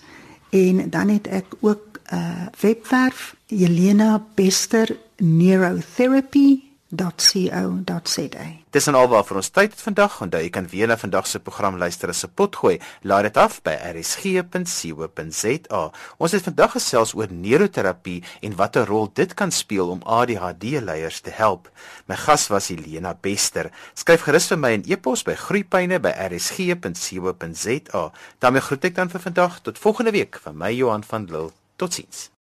en 0.51 0.91
dan 0.91 1.09
het 1.09 1.27
ek 1.27 1.47
ook 1.61 2.01
'n 2.07 2.15
uh, 2.15 2.47
webwerf 2.61 3.35
Jelena 3.47 4.25
Bester 4.35 4.97
Neurotherapy 5.17 6.66
www.co.za. 6.97 8.47
Dis 8.71 8.87
en 8.91 8.95
alwaar 8.99 9.25
vir 9.25 9.37
ons 9.41 9.49
tyd 9.55 9.75
vandag. 9.81 10.19
Onthou 10.25 10.41
jy 10.43 10.51
kan 10.53 10.67
weer 10.71 10.89
na 10.91 10.97
vandag 11.01 11.27
se 11.29 11.39
program 11.41 11.77
luister 11.81 12.09
as 12.09 12.25
'n 12.25 12.31
potgooi. 12.35 12.81
Laai 13.03 13.23
dit 13.23 13.37
af 13.37 13.63
by 13.63 13.77
rsg.co.za. 13.95 15.91
Ons 16.19 16.33
het 16.33 16.43
vandag 16.43 16.73
gesels 16.73 17.15
oor 17.15 17.27
neuroterapie 17.31 18.23
en 18.41 18.57
watter 18.57 18.87
rol 18.87 19.11
dit 19.15 19.35
kan 19.35 19.51
speel 19.51 19.89
om 19.89 20.03
ADHD-leiers 20.03 21.21
te 21.21 21.31
help. 21.31 21.71
My 22.07 22.17
gas 22.17 22.49
was 22.49 22.69
Helena 22.69 23.15
Bester. 23.21 23.71
Skryf 23.95 24.21
gerus 24.23 24.47
vir 24.47 24.59
my 24.59 24.77
'n 24.77 24.85
e-pos 24.87 25.23
by 25.23 25.35
groeipyne@rsg.co.za. 25.35 28.13
daarmee 28.39 28.61
groet 28.61 28.85
ek 28.85 28.95
dan 28.95 29.11
vir 29.11 29.21
vandag 29.21 29.61
tot 29.63 29.79
volgende 29.79 30.11
week 30.11 30.39
van 30.43 30.57
my 30.57 30.73
Johan 30.73 31.05
van 31.05 31.25
Lille. 31.25 31.51
Totsiens. 31.77 32.31